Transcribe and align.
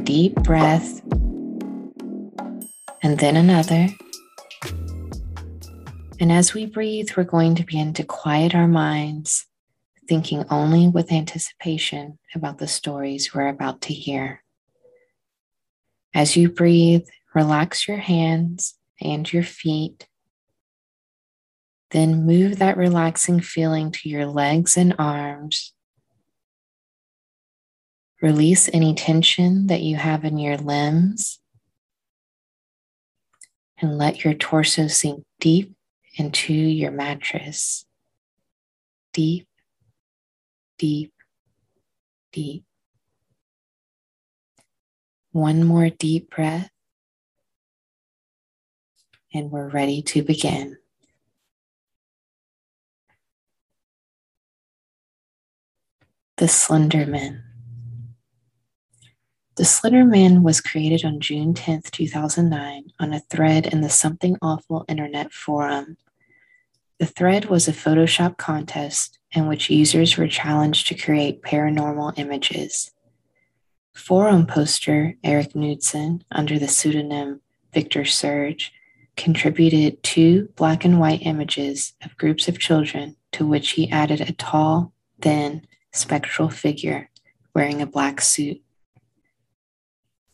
deep 0.00 0.34
breath 0.36 1.02
and 3.02 3.18
then 3.18 3.36
another. 3.36 3.88
And 6.18 6.30
as 6.30 6.52
we 6.52 6.66
breathe, 6.66 7.10
we're 7.16 7.24
going 7.24 7.54
to 7.56 7.64
begin 7.64 7.94
to 7.94 8.04
quiet 8.04 8.54
our 8.54 8.68
minds, 8.68 9.46
thinking 10.08 10.44
only 10.50 10.88
with 10.88 11.12
anticipation 11.12 12.18
about 12.34 12.58
the 12.58 12.68
stories 12.68 13.34
we're 13.34 13.48
about 13.48 13.80
to 13.82 13.94
hear. 13.94 14.42
As 16.12 16.36
you 16.36 16.50
breathe, 16.50 17.06
relax 17.34 17.86
your 17.86 17.98
hands 17.98 18.74
and 19.00 19.32
your 19.32 19.44
feet. 19.44 20.06
Then 21.90 22.26
move 22.26 22.58
that 22.58 22.76
relaxing 22.76 23.40
feeling 23.40 23.92
to 23.92 24.08
your 24.08 24.26
legs 24.26 24.76
and 24.76 24.94
arms. 24.98 25.72
Release 28.22 28.68
any 28.72 28.94
tension 28.94 29.68
that 29.68 29.80
you 29.80 29.96
have 29.96 30.24
in 30.24 30.36
your 30.36 30.58
limbs 30.58 31.40
and 33.80 33.96
let 33.96 34.24
your 34.24 34.34
torso 34.34 34.88
sink 34.88 35.24
deep 35.40 35.74
into 36.16 36.52
your 36.52 36.90
mattress. 36.90 37.86
Deep, 39.14 39.48
deep, 40.78 41.12
deep. 42.32 42.64
One 45.32 45.64
more 45.64 45.88
deep 45.88 46.30
breath, 46.30 46.70
and 49.32 49.50
we're 49.50 49.68
ready 49.68 50.02
to 50.02 50.22
begin. 50.22 50.76
The 56.36 56.48
Slender 56.48 57.06
Man. 57.06 57.49
The 59.60 59.66
Slender 59.66 60.06
Man 60.06 60.42
was 60.42 60.62
created 60.62 61.04
on 61.04 61.20
June 61.20 61.52
10, 61.52 61.82
2009, 61.92 62.92
on 62.98 63.12
a 63.12 63.20
thread 63.20 63.66
in 63.66 63.82
the 63.82 63.90
Something 63.90 64.38
Awful 64.40 64.86
Internet 64.88 65.34
forum. 65.34 65.98
The 66.98 67.04
thread 67.04 67.44
was 67.50 67.68
a 67.68 67.72
Photoshop 67.72 68.38
contest 68.38 69.18
in 69.32 69.48
which 69.48 69.68
users 69.68 70.16
were 70.16 70.28
challenged 70.28 70.86
to 70.86 70.94
create 70.94 71.42
paranormal 71.42 72.18
images. 72.18 72.92
Forum 73.92 74.46
poster 74.46 75.16
Eric 75.22 75.54
Knudsen, 75.54 76.24
under 76.32 76.58
the 76.58 76.66
pseudonym 76.66 77.42
Victor 77.74 78.06
Surge, 78.06 78.72
contributed 79.14 80.02
two 80.02 80.48
black 80.56 80.86
and 80.86 80.98
white 80.98 81.20
images 81.26 81.92
of 82.02 82.16
groups 82.16 82.48
of 82.48 82.58
children 82.58 83.14
to 83.32 83.46
which 83.46 83.72
he 83.72 83.90
added 83.90 84.22
a 84.22 84.32
tall, 84.32 84.94
thin, 85.20 85.66
spectral 85.92 86.48
figure 86.48 87.10
wearing 87.52 87.82
a 87.82 87.86
black 87.86 88.22
suit. 88.22 88.62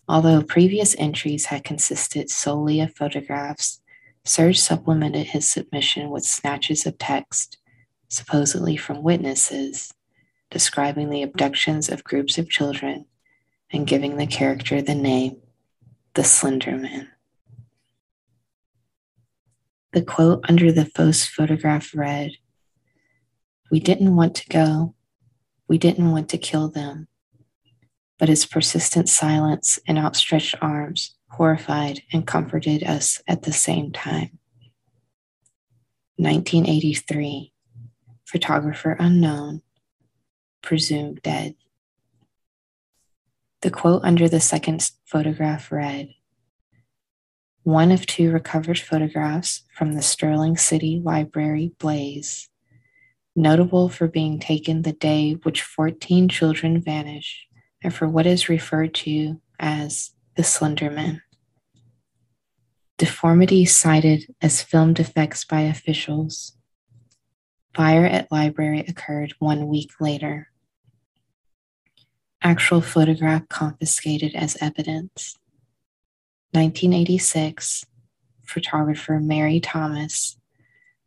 Although 0.08 0.42
previous 0.42 0.94
entries 0.98 1.46
had 1.46 1.64
consisted 1.64 2.30
solely 2.30 2.80
of 2.80 2.94
photographs, 2.94 3.80
Surge 4.24 4.58
supplemented 4.58 5.28
his 5.28 5.48
submission 5.48 6.10
with 6.10 6.24
snatches 6.24 6.84
of 6.84 6.98
text, 6.98 7.58
supposedly 8.08 8.76
from 8.76 9.04
witnesses, 9.04 9.94
describing 10.50 11.10
the 11.10 11.22
abductions 11.22 11.88
of 11.88 12.02
groups 12.02 12.36
of 12.36 12.50
children 12.50 13.06
and 13.72 13.86
giving 13.86 14.16
the 14.16 14.26
character 14.26 14.82
the 14.82 14.94
name 14.94 15.36
the 16.14 16.24
Slender 16.24 16.76
Man. 16.76 17.08
The 19.92 20.02
quote 20.02 20.44
under 20.48 20.72
the 20.72 20.90
post 20.94 21.28
photograph 21.28 21.94
read 21.94 22.32
We 23.70 23.80
didn't 23.80 24.16
want 24.16 24.34
to 24.36 24.48
go. 24.48 24.94
We 25.68 25.78
didn't 25.78 26.10
want 26.10 26.28
to 26.30 26.38
kill 26.38 26.68
them 26.68 27.06
but 28.18 28.28
his 28.28 28.46
persistent 28.46 29.08
silence 29.08 29.78
and 29.86 29.98
outstretched 29.98 30.54
arms 30.60 31.14
horrified 31.30 32.02
and 32.12 32.26
comforted 32.26 32.82
us 32.82 33.20
at 33.28 33.42
the 33.42 33.52
same 33.52 33.92
time. 33.92 34.38
1983, 36.16 37.52
photographer 38.24 38.96
unknown, 38.98 39.60
presumed 40.62 41.20
dead. 41.22 41.54
The 43.60 43.70
quote 43.70 44.02
under 44.02 44.28
the 44.28 44.40
second 44.40 44.90
photograph 45.04 45.70
read 45.70 46.08
One 47.64 47.92
of 47.92 48.06
two 48.06 48.30
recovered 48.30 48.78
photographs 48.78 49.62
from 49.74 49.92
the 49.92 50.02
Sterling 50.02 50.56
City 50.56 51.02
Library 51.04 51.72
blaze, 51.78 52.48
notable 53.34 53.90
for 53.90 54.08
being 54.08 54.38
taken 54.38 54.82
the 54.82 54.92
day 54.92 55.34
which 55.42 55.62
14 55.62 56.30
children 56.30 56.80
vanished 56.80 57.46
and 57.82 57.94
for 57.94 58.08
what 58.08 58.26
is 58.26 58.48
referred 58.48 58.94
to 58.94 59.40
as 59.58 60.10
the 60.36 60.44
Slender 60.44 60.90
Man. 60.90 61.22
Deformity 62.98 63.64
cited 63.64 64.34
as 64.40 64.62
film 64.62 64.94
defects 64.94 65.44
by 65.44 65.60
officials. 65.62 66.56
Fire 67.74 68.06
at 68.06 68.32
library 68.32 68.80
occurred 68.88 69.34
one 69.38 69.68
week 69.68 69.90
later. 70.00 70.48
Actual 72.42 72.80
photograph 72.80 73.48
confiscated 73.48 74.34
as 74.34 74.56
evidence. 74.60 75.36
1986, 76.52 77.84
photographer 78.44 79.20
Mary 79.20 79.60
Thomas, 79.60 80.38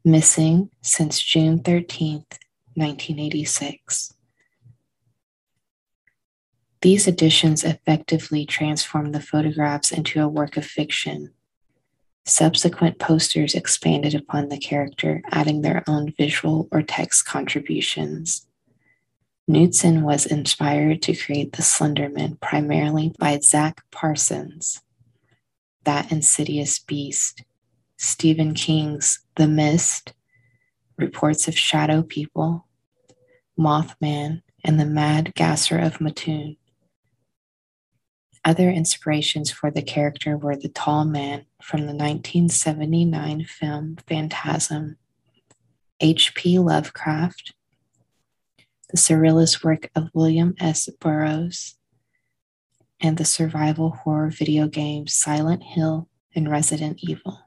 missing 0.06 0.70
since 0.82 1.22
June 1.22 1.60
13th, 1.60 2.38
1986. 2.76 4.14
These 6.82 7.08
additions 7.08 7.64
effectively 7.66 8.46
transformed 8.46 9.14
the 9.14 9.22
photographs 9.22 9.92
into 9.92 10.22
a 10.22 10.30
work 10.30 10.56
of 10.56 10.66
fiction. 10.66 11.34
Subsequent 12.26 13.00
posters 13.00 13.54
expanded 13.54 14.16
upon 14.16 14.48
the 14.48 14.58
character, 14.58 15.22
adding 15.32 15.62
their 15.62 15.84
own 15.88 16.14
visual 16.18 16.70
or 16.72 16.82
text 16.82 17.26
contributions. 17.26 18.46
Knudsen 19.48 20.04
was 20.04 20.26
inspired 20.26 21.02
to 21.02 21.16
create 21.16 21.54
the 21.54 21.64
Slenderman 21.64 22.40
primarily 22.40 23.14
by 23.18 23.40
Zach 23.40 23.82
Parsons, 23.92 24.82
That 25.84 26.12
Insidious 26.12 26.80
Beast, 26.80 27.44
Stephen 27.98 28.54
King's 28.54 29.20
The 29.36 29.48
Mist, 29.48 30.14
Reports 30.98 31.48
of 31.48 31.58
Shadow 31.58 32.04
People, 32.04 32.68
Mothman, 33.58 34.44
and 34.64 34.80
The 34.80 34.86
Mad 34.86 35.34
Gasser 35.34 35.80
of 35.80 36.00
Mattoon. 36.00 36.58
Other 38.46 38.70
inspirations 38.70 39.52
for 39.52 39.70
the 39.70 39.82
character 39.82 40.38
were 40.38 40.56
the 40.56 40.70
tall 40.70 41.06
man 41.06 41.46
from 41.62 41.82
the 41.82 41.94
1979 41.94 43.46
film 43.46 43.98
Phantasm, 44.08 44.98
H.P. 46.00 46.60
Lovecraft, 46.60 47.54
the 48.90 48.98
surrealist 48.98 49.64
work 49.64 49.90
of 49.94 50.10
William 50.14 50.56
S. 50.60 50.90
Burroughs, 51.00 51.76
and 53.02 53.18
the 53.18 53.26
survival 53.26 53.92
horror 53.92 54.30
video 54.30 54.68
games 54.68 55.14
Silent 55.14 55.64
Hill 55.64 56.08
and 56.34 56.50
Resident 56.50 57.00
Evil. 57.02 57.40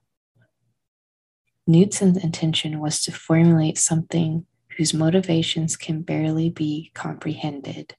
Knudsen's 1.66 2.22
intention 2.22 2.80
was 2.80 3.02
to 3.02 3.12
formulate 3.12 3.78
something 3.78 4.46
whose 4.76 4.92
motivations 4.92 5.76
can 5.76 6.02
barely 6.02 6.50
be 6.50 6.90
comprehended 6.94 7.94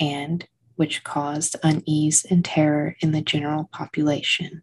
and 0.00 0.46
which 0.76 1.04
caused 1.04 1.56
unease 1.62 2.24
and 2.24 2.44
terror 2.44 2.96
in 3.00 3.12
the 3.12 3.22
general 3.22 3.68
population. 3.72 4.62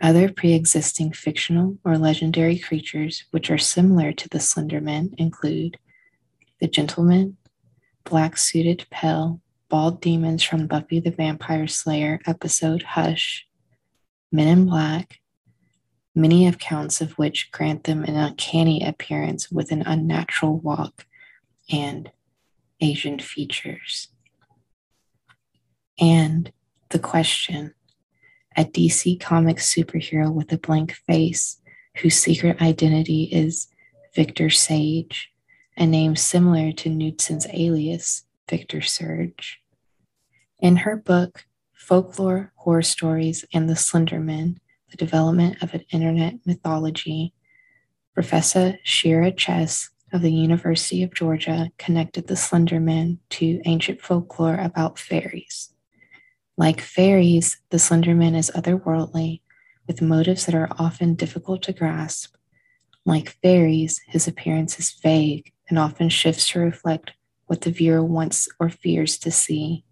Other 0.00 0.32
pre 0.32 0.54
existing 0.54 1.12
fictional 1.12 1.76
or 1.84 1.98
legendary 1.98 2.58
creatures 2.58 3.24
which 3.32 3.50
are 3.50 3.58
similar 3.58 4.12
to 4.12 4.28
the 4.28 4.40
Slender 4.40 4.80
Man 4.80 5.14
include 5.18 5.78
the 6.60 6.68
Gentleman, 6.68 7.36
black 8.04 8.38
suited 8.38 8.86
pale, 8.90 9.40
bald 9.68 10.00
demons 10.00 10.42
from 10.42 10.66
Buffy 10.66 11.00
the 11.00 11.10
Vampire 11.10 11.66
Slayer 11.66 12.20
episode 12.26 12.82
Hush, 12.82 13.46
Men 14.32 14.48
in 14.48 14.66
Black, 14.66 15.20
many 16.14 16.46
accounts 16.46 17.00
of 17.00 17.12
which 17.18 17.50
grant 17.52 17.84
them 17.84 18.04
an 18.04 18.16
uncanny 18.16 18.82
appearance 18.82 19.50
with 19.50 19.70
an 19.70 19.82
unnatural 19.82 20.58
walk 20.58 21.04
and 21.70 22.10
Asian 22.80 23.18
features 23.18 24.08
and 26.00 26.50
the 26.88 26.98
question 26.98 27.74
a 28.56 28.64
DC 28.64 29.20
Comics 29.20 29.72
superhero 29.72 30.32
with 30.32 30.50
a 30.52 30.58
blank 30.58 30.92
face 31.06 31.60
whose 31.98 32.16
secret 32.16 32.60
identity 32.60 33.24
is 33.30 33.68
Victor 34.14 34.50
Sage, 34.50 35.30
a 35.76 35.86
name 35.86 36.16
similar 36.16 36.72
to 36.72 36.90
Knudsen's 36.90 37.46
alias, 37.52 38.24
Victor 38.48 38.80
Surge. 38.80 39.60
In 40.58 40.76
her 40.76 40.96
book, 40.96 41.44
Folklore, 41.72 42.52
Horror 42.56 42.82
Stories, 42.82 43.44
and 43.54 43.68
the 43.68 43.74
Slenderman, 43.74 44.56
The 44.90 44.96
Development 44.96 45.62
of 45.62 45.74
an 45.74 45.84
Internet 45.92 46.40
Mythology, 46.44 47.32
Professor 48.12 48.78
Shira 48.82 49.30
Chess 49.30 49.90
of 50.12 50.22
the 50.22 50.32
University 50.32 51.04
of 51.04 51.14
Georgia 51.14 51.70
connected 51.78 52.26
the 52.26 52.36
Slender 52.36 52.80
Man 52.80 53.20
to 53.30 53.60
ancient 53.64 54.00
folklore 54.00 54.56
about 54.56 54.98
fairies. 54.98 55.72
Like 56.56 56.80
fairies, 56.80 57.58
the 57.70 57.78
Slenderman 57.78 58.36
is 58.36 58.50
otherworldly, 58.54 59.40
with 59.86 60.02
motives 60.02 60.46
that 60.46 60.54
are 60.54 60.68
often 60.78 61.14
difficult 61.14 61.62
to 61.62 61.72
grasp. 61.72 62.34
Like 63.06 63.36
fairies, 63.42 64.00
his 64.06 64.28
appearance 64.28 64.78
is 64.78 64.92
vague 65.02 65.52
and 65.68 65.78
often 65.78 66.08
shifts 66.08 66.48
to 66.50 66.60
reflect 66.60 67.12
what 67.46 67.62
the 67.62 67.70
viewer 67.70 68.04
wants 68.04 68.48
or 68.58 68.68
fears 68.68 69.18
to 69.18 69.30
see. 69.30 69.84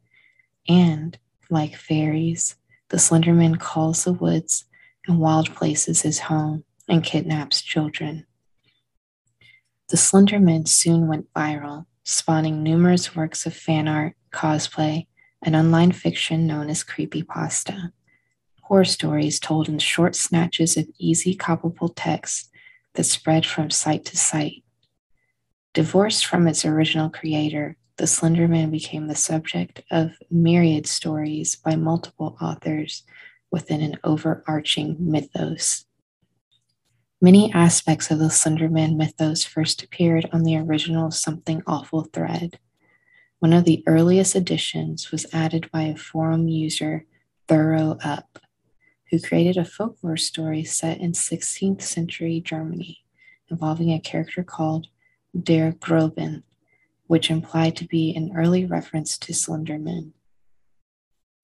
And, 0.69 1.19
like 1.51 1.75
fairies, 1.75 2.57
the 2.91 2.99
Slenderman 2.99 3.59
calls 3.59 4.05
the 4.05 4.13
woods 4.13 4.65
and 5.07 5.19
wild 5.19 5.55
places 5.55 6.03
his 6.03 6.19
home 6.19 6.65
and 6.89 7.03
kidnaps 7.03 7.63
children. 7.63 8.27
The 9.89 9.97
Slenderman 9.97 10.69
soon 10.69 11.09
went 11.09 11.33
viral, 11.33 11.87
spawning 12.05 12.63
numerous 12.63 13.17
works 13.17 13.47
of 13.47 13.55
fan 13.55 13.89
art, 13.89 14.15
cosplay, 14.31 15.07
and 15.43 15.57
online 15.57 15.93
fiction 15.93 16.47
known 16.47 16.71
as 16.71 16.85
creepypasta. 16.85 17.93
Horror 18.63 18.85
stories 18.85 19.41
told 19.41 19.69
in 19.69 19.79
short 19.79 20.15
snatches 20.15 20.77
of 20.77 20.89
easy 20.99 21.35
copyable 21.35 21.93
text 21.95 22.51
that 22.95 23.05
spread 23.05 23.47
from 23.47 23.71
site 23.71 24.05
to 24.07 24.17
site. 24.17 24.65
Divorced 25.75 26.27
from 26.27 26.47
its 26.49 26.65
original 26.65 27.09
creator, 27.09 27.77
The 27.97 28.07
Slender 28.07 28.49
Man 28.49 28.71
became 28.71 29.07
the 29.07 29.15
subject 29.15 29.83
of 29.91 30.13
myriad 30.31 30.87
stories 30.87 31.57
by 31.57 31.77
multiple 31.77 32.37
authors 32.41 33.05
within 33.51 33.81
an 33.81 33.99
overarching 34.05 34.97
mythos. 34.99 35.87
Many 37.21 37.53
aspects 37.53 38.11
of 38.11 38.19
the 38.19 38.27
Slenderman 38.27 38.97
mythos 38.97 39.45
first 39.45 39.83
appeared 39.83 40.29
on 40.33 40.45
the 40.45 40.57
original 40.57 41.11
Something 41.11 41.63
Awful 41.67 42.05
thread. 42.05 42.59
One 43.41 43.53
of 43.53 43.65
the 43.65 43.85
earliest 43.87 44.35
additions 44.35 45.13
was 45.13 45.27
added 45.33 45.71
by 45.71 45.83
a 45.83 45.97
forum 45.97 46.49
user, 46.49 47.07
Thorough 47.47 47.97
Up, 48.03 48.41
who 49.11 49.21
created 49.21 49.57
a 49.57 49.65
folklore 49.65 50.17
story 50.17 50.65
set 50.65 50.99
in 50.99 51.13
16th 51.13 51.83
century 51.83 52.41
Germany 52.41 53.05
involving 53.49 53.93
a 53.93 54.01
character 54.01 54.43
called 54.43 54.89
Der 55.41 55.71
Groben, 55.71 56.43
which 57.07 57.31
implied 57.31 57.77
to 57.77 57.87
be 57.87 58.13
an 58.15 58.33
early 58.37 58.67
reference 58.67 59.17
to 59.19 59.33
Slenderman. 59.33 60.11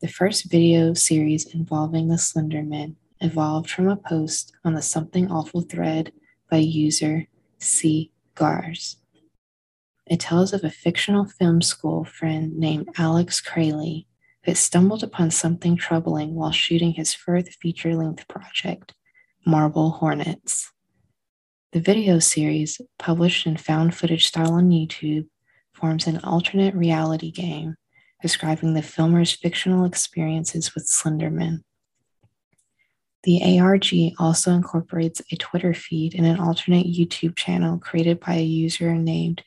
The 0.00 0.08
first 0.08 0.50
video 0.50 0.94
series 0.94 1.46
involving 1.54 2.08
the 2.08 2.16
Slenderman 2.16 2.96
evolved 3.20 3.70
from 3.70 3.88
a 3.88 3.96
post 3.96 4.52
on 4.64 4.74
the 4.74 4.82
Something 4.82 5.30
Awful 5.30 5.62
thread 5.62 6.12
by 6.50 6.56
user 6.56 7.28
C. 7.58 8.10
Gars. 8.34 8.96
It 10.06 10.20
tells 10.20 10.52
of 10.52 10.64
a 10.64 10.70
fictional 10.70 11.24
film 11.24 11.62
school 11.62 12.04
friend 12.04 12.56
named 12.58 12.88
Alex 12.98 13.40
Kralie 13.40 14.06
who 14.44 14.54
stumbled 14.54 15.02
upon 15.02 15.30
something 15.30 15.76
troubling 15.76 16.34
while 16.34 16.52
shooting 16.52 16.92
his 16.92 17.14
first 17.14 17.56
feature 17.60 17.94
length 17.94 18.28
project, 18.28 18.94
Marble 19.46 19.90
Hornets. 19.90 20.70
The 21.72 21.80
video 21.80 22.18
series, 22.18 22.80
published 22.98 23.46
in 23.46 23.56
found 23.56 23.94
footage 23.94 24.26
style 24.26 24.52
on 24.52 24.68
YouTube, 24.68 25.26
forms 25.72 26.06
an 26.06 26.18
alternate 26.18 26.74
reality 26.74 27.30
game 27.30 27.76
describing 28.20 28.74
the 28.74 28.82
filmer's 28.82 29.32
fictional 29.32 29.84
experiences 29.84 30.74
with 30.74 30.86
Slenderman. 30.86 31.62
The 33.24 33.58
ARG 33.58 34.14
also 34.18 34.52
incorporates 34.52 35.22
a 35.32 35.36
Twitter 35.36 35.72
feed 35.72 36.14
and 36.14 36.26
an 36.26 36.38
alternate 36.38 36.86
YouTube 36.86 37.36
channel 37.36 37.78
created 37.78 38.20
by 38.20 38.34
a 38.34 38.42
user 38.42 38.94
named 38.94 39.42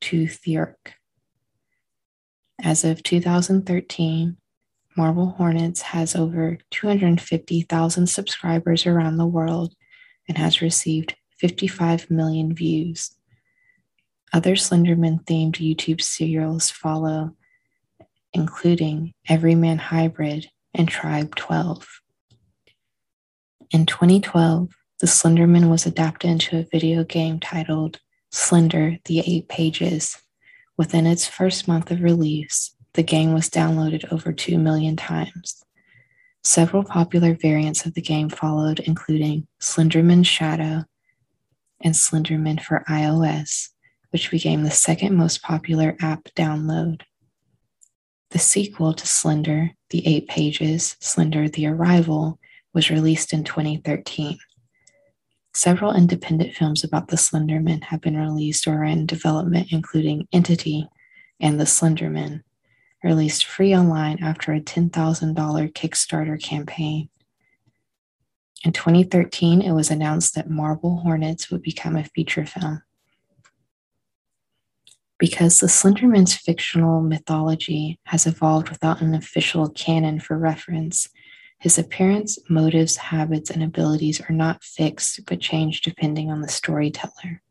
totheark. 0.00 0.92
As 2.62 2.84
of 2.84 3.02
2013, 3.02 4.36
Marble 4.96 5.30
Hornets 5.30 5.80
has 5.82 6.16
over 6.16 6.58
250,000 6.70 8.06
subscribers 8.08 8.84
around 8.84 9.16
the 9.16 9.26
world 9.26 9.74
and 10.28 10.36
has 10.36 10.60
received 10.60 11.14
55 11.38 12.10
million 12.10 12.52
views. 12.54 13.12
Other 14.32 14.56
Slenderman 14.56 15.24
themed 15.24 15.54
YouTube 15.54 16.02
serials 16.02 16.68
follow, 16.68 17.36
including 18.32 19.14
Everyman 19.28 19.78
Hybrid 19.78 20.50
and 20.74 20.88
Tribe 20.88 21.34
12. 21.36 21.86
In 23.70 23.86
2012, 23.86 24.70
The 25.00 25.06
Slenderman 25.06 25.70
was 25.70 25.86
adapted 25.86 26.30
into 26.30 26.58
a 26.58 26.66
video 26.70 27.04
game 27.04 27.38
titled 27.38 28.00
Slender 28.38 28.98
The 29.04 29.18
Eight 29.26 29.48
Pages. 29.48 30.16
Within 30.76 31.06
its 31.06 31.26
first 31.26 31.66
month 31.66 31.90
of 31.90 32.00
release, 32.00 32.72
the 32.94 33.02
game 33.02 33.34
was 33.34 33.50
downloaded 33.50 34.10
over 34.12 34.32
2 34.32 34.58
million 34.58 34.96
times. 34.96 35.62
Several 36.44 36.84
popular 36.84 37.34
variants 37.34 37.84
of 37.84 37.94
the 37.94 38.00
game 38.00 38.30
followed, 38.30 38.78
including 38.78 39.48
Slenderman 39.60 40.24
Shadow 40.24 40.84
and 41.82 41.94
Slenderman 41.94 42.62
for 42.62 42.84
iOS, 42.88 43.70
which 44.10 44.30
became 44.30 44.62
the 44.62 44.70
second 44.70 45.16
most 45.16 45.42
popular 45.42 45.96
app 46.00 46.28
download. 46.36 47.02
The 48.30 48.38
sequel 48.38 48.94
to 48.94 49.06
Slender, 49.06 49.72
The 49.90 50.06
Eight 50.06 50.28
Pages, 50.28 50.96
Slender 51.00 51.48
The 51.48 51.66
Arrival, 51.66 52.38
was 52.72 52.88
released 52.88 53.32
in 53.32 53.42
2013. 53.42 54.38
Several 55.58 55.92
independent 55.92 56.54
films 56.54 56.84
about 56.84 57.08
the 57.08 57.16
Slenderman 57.16 57.82
have 57.82 58.00
been 58.00 58.16
released 58.16 58.68
or 58.68 58.74
are 58.74 58.84
in 58.84 59.06
development, 59.06 59.72
including 59.72 60.28
Entity 60.32 60.88
and 61.40 61.58
The 61.58 61.64
Slenderman, 61.64 62.44
released 63.02 63.44
free 63.44 63.74
online 63.74 64.22
after 64.22 64.52
a 64.52 64.60
$10,000 64.60 64.92
Kickstarter 65.72 66.40
campaign. 66.40 67.08
In 68.62 68.70
2013, 68.70 69.60
it 69.60 69.72
was 69.72 69.90
announced 69.90 70.36
that 70.36 70.48
Marble 70.48 70.98
Hornets 70.98 71.50
would 71.50 71.62
become 71.62 71.96
a 71.96 72.04
feature 72.04 72.46
film. 72.46 72.82
Because 75.18 75.58
the 75.58 75.66
Slenderman's 75.66 76.36
fictional 76.36 77.00
mythology 77.00 77.98
has 78.04 78.28
evolved 78.28 78.68
without 78.68 79.00
an 79.00 79.12
official 79.12 79.68
canon 79.70 80.20
for 80.20 80.38
reference, 80.38 81.08
his 81.58 81.76
appearance, 81.78 82.38
motives, 82.48 82.96
habits, 82.96 83.50
and 83.50 83.62
abilities 83.62 84.20
are 84.20 84.34
not 84.34 84.62
fixed 84.62 85.24
but 85.26 85.40
change 85.40 85.80
depending 85.80 86.30
on 86.30 86.40
the 86.40 86.48
storyteller. 86.48 87.42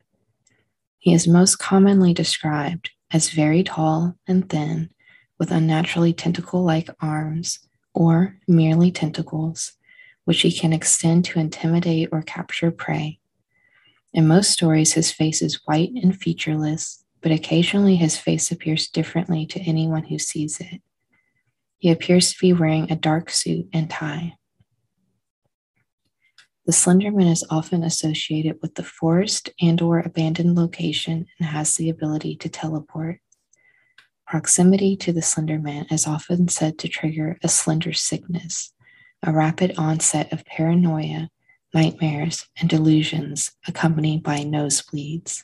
He 0.98 1.14
is 1.14 1.28
most 1.28 1.58
commonly 1.58 2.14
described 2.14 2.92
as 3.12 3.30
very 3.30 3.64
tall 3.64 4.16
and 4.28 4.50
thin, 4.50 4.90
with 5.38 5.52
unnaturally 5.52 6.14
tentacle 6.14 6.64
like 6.64 6.90
arms, 7.02 7.60
or 7.94 8.38
merely 8.48 8.92
tentacles, 8.92 9.74
which 10.26 10.42
he 10.42 10.52
can 10.52 10.74
extend 10.74 11.26
to 11.26 11.40
intimidate 11.40 12.10
or 12.12 12.22
capture 12.22 12.72
prey. 12.72 13.20
In 14.14 14.28
most 14.28 14.52
stories, 14.52 14.94
his 14.94 15.12
face 15.12 15.42
is 15.42 15.62
white 15.66 15.92
and 16.02 16.18
featureless, 16.18 17.04
but 17.22 17.32
occasionally 17.32 17.96
his 17.96 18.18
face 18.18 18.52
appears 18.52 18.88
differently 18.88 19.46
to 19.48 19.60
anyone 19.62 20.04
who 20.04 20.18
sees 20.18 20.60
it. 20.60 20.82
He 21.78 21.92
appears 21.92 22.34
to 22.34 22.40
be 22.40 22.54
wearing 22.54 22.92
a 22.92 22.96
dark 22.96 23.30
suit 23.30 23.68
and 23.74 23.90
tie. 23.90 24.34
The 26.66 26.74
Slenderman 26.74 27.32
is 27.32 27.46
often 27.50 27.84
associated 27.84 28.58
with 28.62 28.76
the 28.76 28.84
forest 28.84 29.50
and 29.62 29.82
or 29.82 30.00
abandoned 30.00 30.56
location 30.56 31.28
and 31.40 31.48
has 31.48 31.76
the 31.76 31.90
ability 31.90 32.36
to 32.38 32.50
teleport. 32.50 33.22
Proximity 34.28 34.98
to 34.98 35.14
the 35.14 35.22
Slenderman 35.22 35.90
is 35.90 36.06
often 36.06 36.50
said 36.50 36.78
to 36.80 36.90
trigger 36.90 37.38
a 37.42 37.48
slender 37.48 37.94
sickness, 37.94 38.74
a 39.24 39.32
rapid 39.32 39.76
onset 39.78 40.34
of 40.34 40.44
paranoia, 40.44 41.30
nightmares, 41.74 42.46
and 42.60 42.70
delusions 42.70 43.52
accompanied 43.66 44.24
by 44.24 44.40
nosebleeds. 44.40 45.44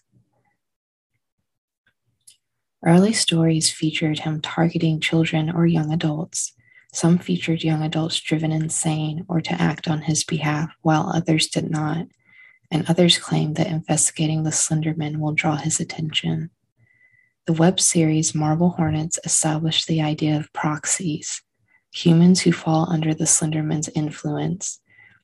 Early 2.85 3.13
stories 3.13 3.71
featured 3.71 4.19
him 4.19 4.41
targeting 4.41 4.99
children 4.99 5.49
or 5.49 5.65
young 5.65 5.93
adults. 5.93 6.53
Some 6.91 7.17
featured 7.17 7.63
young 7.63 7.81
adults 7.81 8.19
driven 8.19 8.51
insane 8.51 9.25
or 9.29 9.39
to 9.39 9.53
act 9.53 9.87
on 9.87 10.01
his 10.01 10.25
behalf, 10.25 10.69
while 10.81 11.09
others 11.09 11.47
did 11.47 11.71
not, 11.71 12.07
and 12.69 12.89
others 12.89 13.17
claimed 13.17 13.55
that 13.55 13.67
investigating 13.67 14.43
the 14.43 14.51
Slenderman 14.51 15.17
will 15.17 15.31
draw 15.31 15.55
his 15.55 15.79
attention. 15.79 16.49
The 17.45 17.53
web 17.53 17.79
series 17.79 18.35
Marble 18.35 18.71
Hornets 18.71 19.17
established 19.23 19.87
the 19.87 20.01
idea 20.01 20.37
of 20.37 20.51
proxies, 20.51 21.41
humans 21.93 22.41
who 22.41 22.51
fall 22.51 22.87
under 22.89 23.13
the 23.13 23.25
Slenderman's 23.25 23.89
influence, 23.95 24.81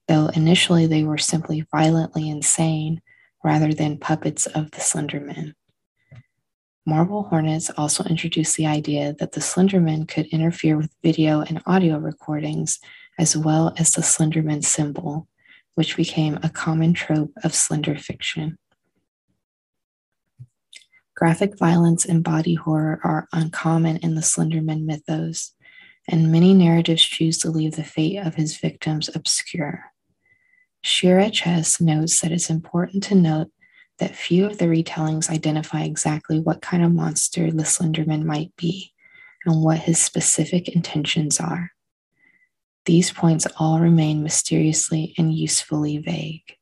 though 0.07 0.27
initially 0.27 0.85
they 0.85 1.03
were 1.03 1.17
simply 1.17 1.65
violently 1.71 2.29
insane 2.29 3.01
rather 3.43 3.73
than 3.73 3.97
puppets 3.97 4.47
of 4.47 4.71
the 4.71 4.79
Slenderman. 4.79 5.55
Marble 6.89 7.25
Hornets 7.25 7.69
also 7.77 8.03
introduced 8.05 8.58
the 8.58 8.65
idea 8.65 9.13
that 9.19 9.34
the 9.34 9.41
Slenderman 9.41 10.08
could 10.08 10.25
interfere 10.27 10.75
with 10.75 10.89
video 11.03 11.41
and 11.41 11.62
audio 11.67 12.00
recordings, 12.00 12.79
as 13.19 13.38
well 13.38 13.75
as 13.77 13.91
the 13.91 14.01
Slenderman 14.01 14.63
symbol, 14.65 15.27
which 15.75 15.96
became 15.96 16.39
a 16.41 16.50
common 16.50 16.96
trope 16.96 17.31
of 17.43 17.53
slender 17.53 17.96
fiction. 17.96 18.58
Graphic 21.15 21.60
violence 21.60 22.05
and 22.05 22.24
body 22.24 22.55
horror 22.55 23.00
are 23.03 23.27
uncommon 23.34 23.98
in 23.98 24.15
the 24.15 24.22
Slenderman 24.22 24.86
mythos, 24.86 25.53
and 26.08 26.31
many 26.31 26.55
narratives 26.55 27.03
choose 27.03 27.38
to 27.38 27.51
leave 27.51 27.75
the 27.75 27.84
fate 27.84 28.17
of 28.17 28.34
his 28.34 28.58
victims 28.58 29.12
obscure. 29.13 29.91
Shira 30.81 31.29
Chess 31.29 31.79
notes 31.79 32.19
that 32.22 32.31
it's 32.31 32.50
important 32.50 33.03
to 33.03 33.15
note 33.15 33.51
that 34.00 34.15
few 34.15 34.46
of 34.46 34.58
the 34.58 34.65
retellings 34.65 35.29
identify 35.29 35.84
exactly 35.84 36.39
what 36.39 36.62
kind 36.62 36.84
of 36.84 36.91
monster 36.91 37.51
the 37.51 37.63
Slenderman 37.63 38.24
might 38.24 38.56
be 38.56 38.94
and 39.46 39.63
what 39.63 39.79
his 39.79 40.00
specific 40.00 40.70
intentions 40.70 41.39
are. 41.39 41.72
These 42.86 43.12
points 43.12 43.46
all 43.58 43.79
remain 43.79 44.24
mysteriously 44.24 45.13
and 45.18 45.34
usefully 45.34 45.98
vague. 45.98 46.56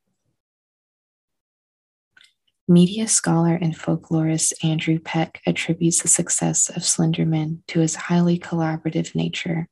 Media 2.70 3.08
scholar 3.08 3.54
and 3.54 3.74
folklorist 3.74 4.52
Andrew 4.62 4.98
Peck 4.98 5.40
attributes 5.46 6.02
the 6.02 6.08
success 6.08 6.68
of 6.68 6.82
Slenderman 6.82 7.60
to 7.68 7.80
his 7.80 7.94
highly 7.94 8.38
collaborative 8.38 9.14
nature. 9.14 9.68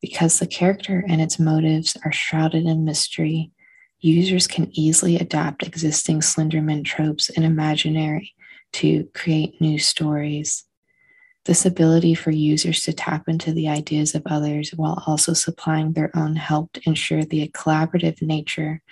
Because 0.00 0.38
the 0.38 0.46
character 0.46 1.04
and 1.08 1.20
its 1.20 1.40
motives 1.40 1.96
are 2.04 2.12
shrouded 2.12 2.64
in 2.64 2.84
mystery, 2.84 3.50
users 4.06 4.46
can 4.46 4.70
easily 4.72 5.16
adapt 5.16 5.66
existing 5.66 6.20
Slenderman 6.20 6.84
tropes 6.84 7.28
and 7.28 7.44
imaginary 7.44 8.34
to 8.72 9.08
create 9.14 9.60
new 9.60 9.78
stories. 9.78 10.64
This 11.44 11.66
ability 11.66 12.14
for 12.14 12.30
users 12.30 12.82
to 12.82 12.92
tap 12.92 13.28
into 13.28 13.52
the 13.52 13.68
ideas 13.68 14.14
of 14.14 14.22
others 14.26 14.70
while 14.70 15.02
also 15.06 15.32
supplying 15.32 15.92
their 15.92 16.10
own 16.16 16.36
helped 16.36 16.78
ensure 16.78 17.24
the 17.24 17.48
collaborative 17.48 18.22
nature 18.22 18.82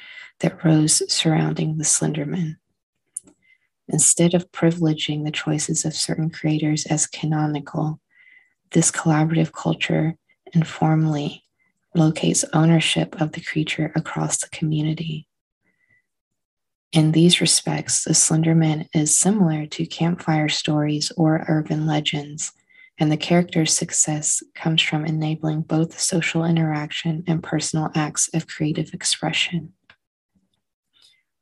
that 0.41 0.65
rose 0.65 1.03
surrounding 1.13 1.79
the 1.79 1.85
Slenderman. 1.85 2.57
Instead 3.89 4.35
of 4.35 4.51
privileging 4.51 5.25
the 5.25 5.31
choices 5.31 5.85
of 5.85 5.95
certain 5.95 6.31
creators 6.31 6.87
as 6.87 7.07
canonical, 7.07 8.01
this 8.73 8.91
collaborative 8.91 9.53
culture 9.53 10.17
informally 10.53 11.45
locates 11.95 12.45
ownership 12.53 13.21
of 13.21 13.33
the 13.33 13.41
creature 13.41 13.93
across 13.95 14.39
the 14.39 14.49
community. 14.49 15.27
In 16.93 17.13
these 17.13 17.41
respects, 17.41 18.05
the 18.05 18.13
Slenderman 18.13 18.87
is 18.95 19.17
similar 19.17 19.67
to 19.67 19.87
campfire 19.87 20.49
stories 20.49 21.11
or 21.17 21.45
urban 21.49 21.87
legends, 21.87 22.53
and 22.99 23.11
the 23.11 23.17
character's 23.17 23.77
success 23.77 24.43
comes 24.55 24.81
from 24.81 25.05
enabling 25.05 25.63
both 25.63 25.99
social 25.99 26.45
interaction 26.45 27.25
and 27.27 27.43
personal 27.43 27.91
acts 27.97 28.29
of 28.33 28.47
creative 28.47 28.95
expression. 28.95 29.73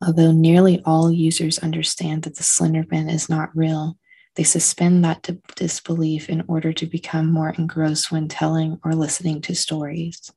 Although 0.04 0.32
nearly 0.32 0.82
all 0.84 1.12
users 1.12 1.58
understand 1.58 2.22
that 2.22 2.36
the 2.36 2.42
Slenderman 2.42 3.12
is 3.12 3.28
not 3.28 3.54
real, 3.54 3.98
they 4.36 4.44
suspend 4.44 5.04
that 5.04 5.28
disbelief 5.54 6.30
in 6.30 6.42
order 6.48 6.72
to 6.72 6.86
become 6.86 7.30
more 7.30 7.50
engrossed 7.50 8.10
when 8.10 8.26
telling 8.26 8.80
or 8.82 8.94
listening 8.94 9.42
to 9.42 9.54
stories. 9.54 10.32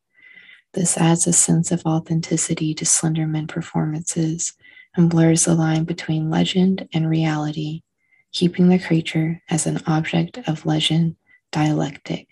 This 0.75 0.97
adds 0.97 1.25
a 1.25 1.31
sense 1.31 1.71
of 1.71 1.85
authenticity 1.85 2.73
to 2.73 2.83
Slenderman 2.83 3.47
performances 3.47 4.53
and 4.97 5.09
blurs 5.09 5.45
the 5.45 5.55
line 5.55 5.85
between 5.85 6.29
legend 6.29 6.89
and 6.93 7.09
reality, 7.09 7.83
keeping 8.33 8.67
the 8.67 8.77
creature 8.77 9.41
as 9.49 9.65
an 9.65 9.81
object 9.87 10.37
of 10.49 10.65
legend 10.65 11.15
dialectic. 11.49 12.27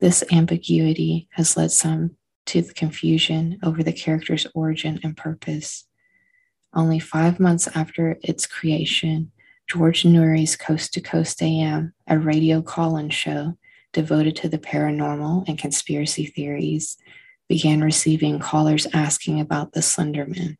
This 0.00 0.24
ambiguity 0.32 1.28
has 1.30 1.56
led 1.56 1.70
some 1.70 2.16
to 2.46 2.60
the 2.60 2.74
confusion 2.74 3.60
over 3.62 3.84
the 3.84 3.92
character's 3.92 4.48
origin 4.52 4.98
and 5.04 5.16
purpose. 5.16 5.84
Only 6.74 6.98
five 6.98 7.38
months 7.38 7.68
after 7.72 8.18
its 8.24 8.46
creation, 8.46 9.30
George 9.70 10.04
Noory's 10.04 10.56
Coast 10.56 10.92
to 10.94 11.00
Coast 11.00 11.40
AM, 11.40 11.94
a 12.08 12.18
radio 12.18 12.62
call 12.62 12.96
in 12.96 13.10
show 13.10 13.56
devoted 13.92 14.36
to 14.36 14.48
the 14.48 14.58
paranormal 14.58 15.48
and 15.48 15.58
conspiracy 15.58 16.26
theories, 16.26 16.96
began 17.48 17.82
receiving 17.82 18.38
callers 18.38 18.86
asking 18.92 19.40
about 19.40 19.72
the 19.72 19.80
Slenderman. 19.80 20.56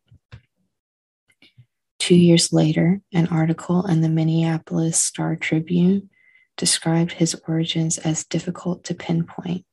Two 1.98 2.16
years 2.16 2.52
later, 2.52 3.00
an 3.12 3.28
article 3.28 3.86
in 3.86 4.00
the 4.00 4.08
Minneapolis 4.08 5.02
Star 5.02 5.36
Tribune 5.36 6.10
described 6.56 7.12
his 7.12 7.40
origins 7.46 7.98
as 7.98 8.24
difficult 8.24 8.84
to 8.84 8.94
pinpoint 8.94 9.64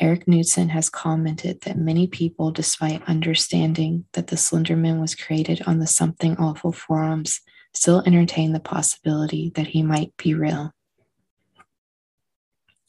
Eric 0.00 0.26
Knudsen 0.26 0.70
has 0.70 0.90
commented 0.90 1.60
that 1.60 1.78
many 1.78 2.08
people, 2.08 2.50
despite 2.50 3.08
understanding 3.08 4.06
that 4.12 4.26
the 4.26 4.36
Slenderman 4.36 5.00
was 5.00 5.14
created 5.14 5.62
on 5.66 5.78
the 5.78 5.86
Something 5.86 6.36
Awful 6.36 6.72
forums, 6.72 7.40
still 7.72 8.02
entertain 8.04 8.52
the 8.52 8.60
possibility 8.60 9.52
that 9.54 9.68
he 9.68 9.84
might 9.84 10.12
be 10.16 10.34
real. 10.34 10.72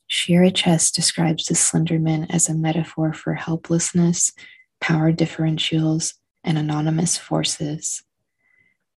Shira 0.08 0.52
Chess 0.52 0.92
describes 0.92 1.46
the 1.46 1.56
Slenderman 1.56 2.28
as 2.30 2.48
a 2.48 2.54
metaphor 2.54 3.14
for 3.14 3.34
helplessness, 3.34 4.32
power 4.80 5.12
differentials, 5.12 6.14
and 6.44 6.58
anonymous 6.58 7.18
forces. 7.18 8.04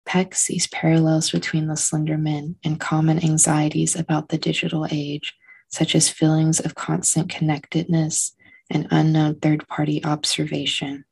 Peck 0.04 0.34
sees 0.34 0.66
parallels 0.68 1.30
between 1.30 1.66
the 1.66 1.74
Slenderman 1.74 2.56
and 2.64 2.80
common 2.80 3.22
anxieties 3.22 3.96
about 3.96 4.28
the 4.28 4.38
digital 4.38 4.86
age 4.90 5.34
such 5.68 5.94
as 5.94 6.08
feelings 6.08 6.60
of 6.60 6.74
constant 6.74 7.28
connectedness 7.28 8.34
and 8.70 8.88
unknown 8.90 9.34
third 9.36 9.66
party 9.68 10.04
observation. 10.04 11.04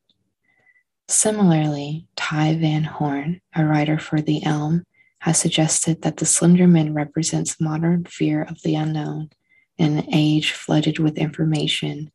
Similarly, 1.08 2.06
Ty 2.16 2.56
Van 2.56 2.84
Horn, 2.84 3.40
a 3.54 3.64
writer 3.64 3.98
for 3.98 4.20
The 4.20 4.44
Elm, 4.44 4.84
has 5.20 5.38
suggested 5.38 6.02
that 6.02 6.16
the 6.16 6.24
Slenderman 6.24 6.94
represents 6.94 7.60
modern 7.60 8.04
fear 8.04 8.42
of 8.42 8.62
the 8.62 8.74
unknown. 8.74 9.30
In 9.78 9.99
an 9.99 10.09
age 10.12 10.52
flooded 10.52 10.99
with 10.99 11.18
information, 11.18 12.11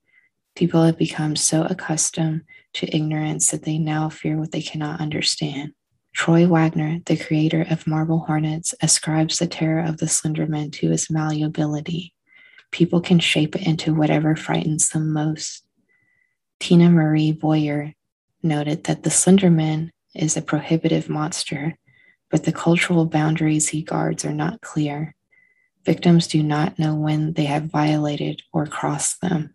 people 0.55 0.83
have 0.83 0.97
become 0.97 1.35
so 1.35 1.63
accustomed 1.63 2.41
to 2.73 2.95
ignorance 2.95 3.51
that 3.51 3.63
they 3.63 3.77
now 3.77 4.09
fear 4.09 4.37
what 4.37 4.51
they 4.51 4.61
cannot 4.61 4.99
understand. 4.99 5.73
Troy 6.13 6.45
Wagner, 6.47 6.99
the 7.05 7.17
creator 7.17 7.65
of 7.69 7.87
Marble 7.87 8.19
Hornets, 8.19 8.75
ascribes 8.81 9.37
the 9.37 9.47
terror 9.47 9.83
of 9.83 9.97
the 9.97 10.07
Slenderman 10.07 10.71
to 10.73 10.89
his 10.89 11.09
malleability 11.09 12.13
people 12.71 13.01
can 13.01 13.19
shape 13.19 13.55
it 13.55 13.67
into 13.67 13.93
whatever 13.93 14.35
frightens 14.35 14.89
them 14.89 15.13
most. 15.13 15.63
Tina 16.59 16.89
Marie 16.89 17.31
Boyer 17.31 17.93
noted 18.41 18.85
that 18.85 19.03
the 19.03 19.09
Slenderman 19.09 19.89
is 20.15 20.35
a 20.35 20.41
prohibitive 20.41 21.09
monster, 21.09 21.77
but 22.29 22.43
the 22.45 22.51
cultural 22.51 23.05
boundaries 23.05 23.69
he 23.69 23.81
guards 23.81 24.25
are 24.25 24.33
not 24.33 24.61
clear. 24.61 25.15
Victims 25.85 26.27
do 26.27 26.43
not 26.43 26.77
know 26.77 26.95
when 26.95 27.33
they 27.33 27.45
have 27.45 27.63
violated 27.63 28.43
or 28.53 28.67
crossed 28.67 29.21
them. 29.21 29.53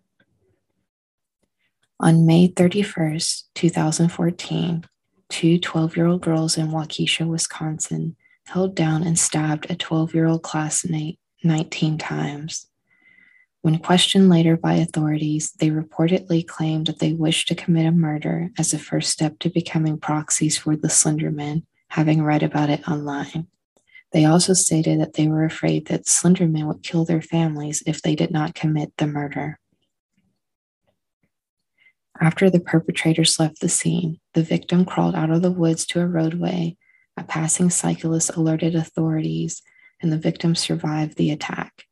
On 2.01 2.27
May 2.27 2.49
31st, 2.49 3.45
2014, 3.55 4.85
two 5.29 5.59
12 5.59 5.97
year 5.97 6.07
old 6.07 6.23
girls 6.23 6.59
in 6.59 6.69
Waukesha, 6.69 7.27
Wisconsin, 7.27 8.17
held 8.47 8.75
down 8.75 9.03
and 9.03 9.19
stabbed 9.19 9.71
a 9.71 9.77
12 9.77 10.15
year 10.15 10.27
old 10.27 10.43
classmate 10.43 11.19
19 11.45 11.99
times. 11.99 12.67
When 13.63 13.79
questioned 13.79 14.29
later 14.29 14.57
by 14.57 14.75
authorities, 14.75 15.53
they 15.59 15.71
reportedly 15.71 16.47
claimed 16.47 16.87
that 16.87 16.99
they 16.99 17.13
wished 17.13 17.49
to 17.49 17.55
commit 17.55 17.87
a 17.87 17.91
murder 17.91 18.51
as 18.59 18.73
a 18.73 18.79
first 18.79 19.11
step 19.11 19.39
to 19.41 19.51
becoming 19.51 19.99
proxies 19.99 20.59
for 20.59 20.77
the 20.77 20.89
Slenderman, 20.89 21.65
having 21.89 22.23
read 22.23 22.43
about 22.43 22.71
it 22.71 22.87
online. 22.89 23.49
They 24.17 24.25
also 24.25 24.55
stated 24.55 24.99
that 24.99 25.13
they 25.13 25.29
were 25.29 25.45
afraid 25.45 25.89
that 25.89 26.07
Slenderman 26.07 26.67
would 26.67 26.83
kill 26.83 27.05
their 27.05 27.21
families 27.21 27.83
if 27.85 28.01
they 28.01 28.15
did 28.15 28.31
not 28.31 28.55
commit 28.55 28.97
the 28.97 29.07
murder. 29.07 29.61
After 32.19 32.49
the 32.49 32.59
perpetrators 32.59 33.39
left 33.39 33.61
the 33.61 33.69
scene, 33.69 34.19
the 34.33 34.43
victim 34.43 34.87
crawled 34.87 35.15
out 35.15 35.29
of 35.29 35.43
the 35.43 35.53
woods 35.53 35.85
to 35.89 36.01
a 36.01 36.07
roadway. 36.07 36.79
A 37.19 37.25
passing 37.25 37.69
cyclist 37.69 38.35
alerted 38.35 38.75
authorities, 38.75 39.61
and 40.01 40.11
the 40.11 40.17
victim 40.17 40.55
survived 40.55 41.19
the 41.19 41.31
attack. 41.31 41.85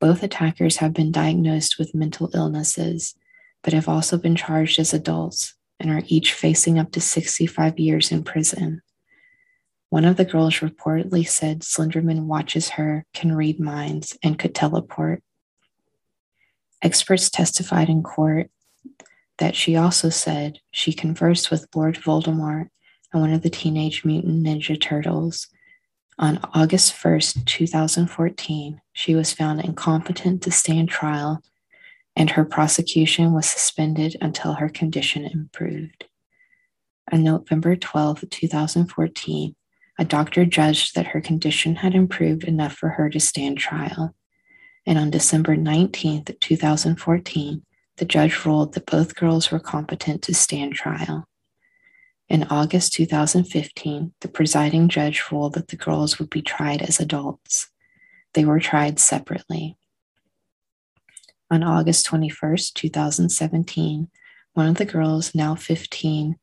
Both 0.00 0.24
attackers 0.24 0.78
have 0.78 0.94
been 0.94 1.12
diagnosed 1.12 1.78
with 1.78 1.94
mental 1.94 2.28
illnesses, 2.34 3.14
but 3.62 3.72
have 3.72 3.88
also 3.88 4.18
been 4.18 4.34
charged 4.34 4.80
as 4.80 4.92
adults 4.92 5.54
and 5.78 5.92
are 5.92 6.02
each 6.08 6.32
facing 6.32 6.76
up 6.76 6.90
to 6.90 7.00
65 7.00 7.78
years 7.78 8.10
in 8.10 8.24
prison. 8.24 8.82
One 9.90 10.04
of 10.04 10.16
the 10.16 10.24
girls 10.24 10.56
reportedly 10.56 11.26
said 11.26 11.60
Slenderman 11.60 12.26
watches 12.26 12.70
her, 12.70 13.04
can 13.14 13.34
read 13.34 13.60
minds, 13.60 14.18
and 14.22 14.38
could 14.38 14.54
teleport. 14.54 15.22
Experts 16.82 17.30
testified 17.30 17.88
in 17.88 18.02
court 18.02 18.50
that 19.38 19.54
she 19.54 19.76
also 19.76 20.08
said 20.08 20.58
she 20.70 20.92
conversed 20.92 21.50
with 21.50 21.68
Lord 21.74 21.96
Voldemort 21.96 22.68
and 23.12 23.22
one 23.22 23.32
of 23.32 23.42
the 23.42 23.50
Teenage 23.50 24.04
Mutant 24.04 24.44
Ninja 24.44 24.80
Turtles 24.80 25.48
on 26.18 26.40
August 26.54 26.94
1st, 26.94 27.44
2014, 27.44 28.80
she 28.94 29.14
was 29.14 29.34
found 29.34 29.60
incompetent 29.60 30.42
to 30.42 30.50
stand 30.50 30.88
trial 30.88 31.42
and 32.16 32.30
her 32.30 32.44
prosecution 32.44 33.34
was 33.34 33.46
suspended 33.46 34.16
until 34.22 34.54
her 34.54 34.70
condition 34.70 35.26
improved. 35.26 36.06
On 37.12 37.22
November 37.22 37.76
12, 37.76 38.24
2014, 38.30 39.54
a 39.98 40.04
doctor 40.04 40.44
judged 40.44 40.94
that 40.94 41.08
her 41.08 41.20
condition 41.20 41.76
had 41.76 41.94
improved 41.94 42.44
enough 42.44 42.74
for 42.74 42.90
her 42.90 43.08
to 43.10 43.20
stand 43.20 43.58
trial. 43.58 44.14
And 44.84 44.98
on 44.98 45.10
December 45.10 45.56
19, 45.56 46.24
2014, 46.40 47.62
the 47.96 48.04
judge 48.04 48.44
ruled 48.44 48.74
that 48.74 48.86
both 48.86 49.16
girls 49.16 49.50
were 49.50 49.58
competent 49.58 50.22
to 50.22 50.34
stand 50.34 50.74
trial. 50.74 51.26
In 52.28 52.44
August 52.44 52.92
2015, 52.94 54.12
the 54.20 54.28
presiding 54.28 54.88
judge 54.88 55.22
ruled 55.30 55.54
that 55.54 55.68
the 55.68 55.76
girls 55.76 56.18
would 56.18 56.28
be 56.28 56.42
tried 56.42 56.82
as 56.82 57.00
adults. 57.00 57.70
They 58.34 58.44
were 58.44 58.60
tried 58.60 58.98
separately. 58.98 59.76
On 61.50 61.62
August 61.62 62.04
21, 62.06 62.56
2017, 62.74 64.08
one 64.54 64.68
of 64.68 64.76
the 64.76 64.84
girls, 64.84 65.34
now 65.34 65.54
15, 65.54 66.36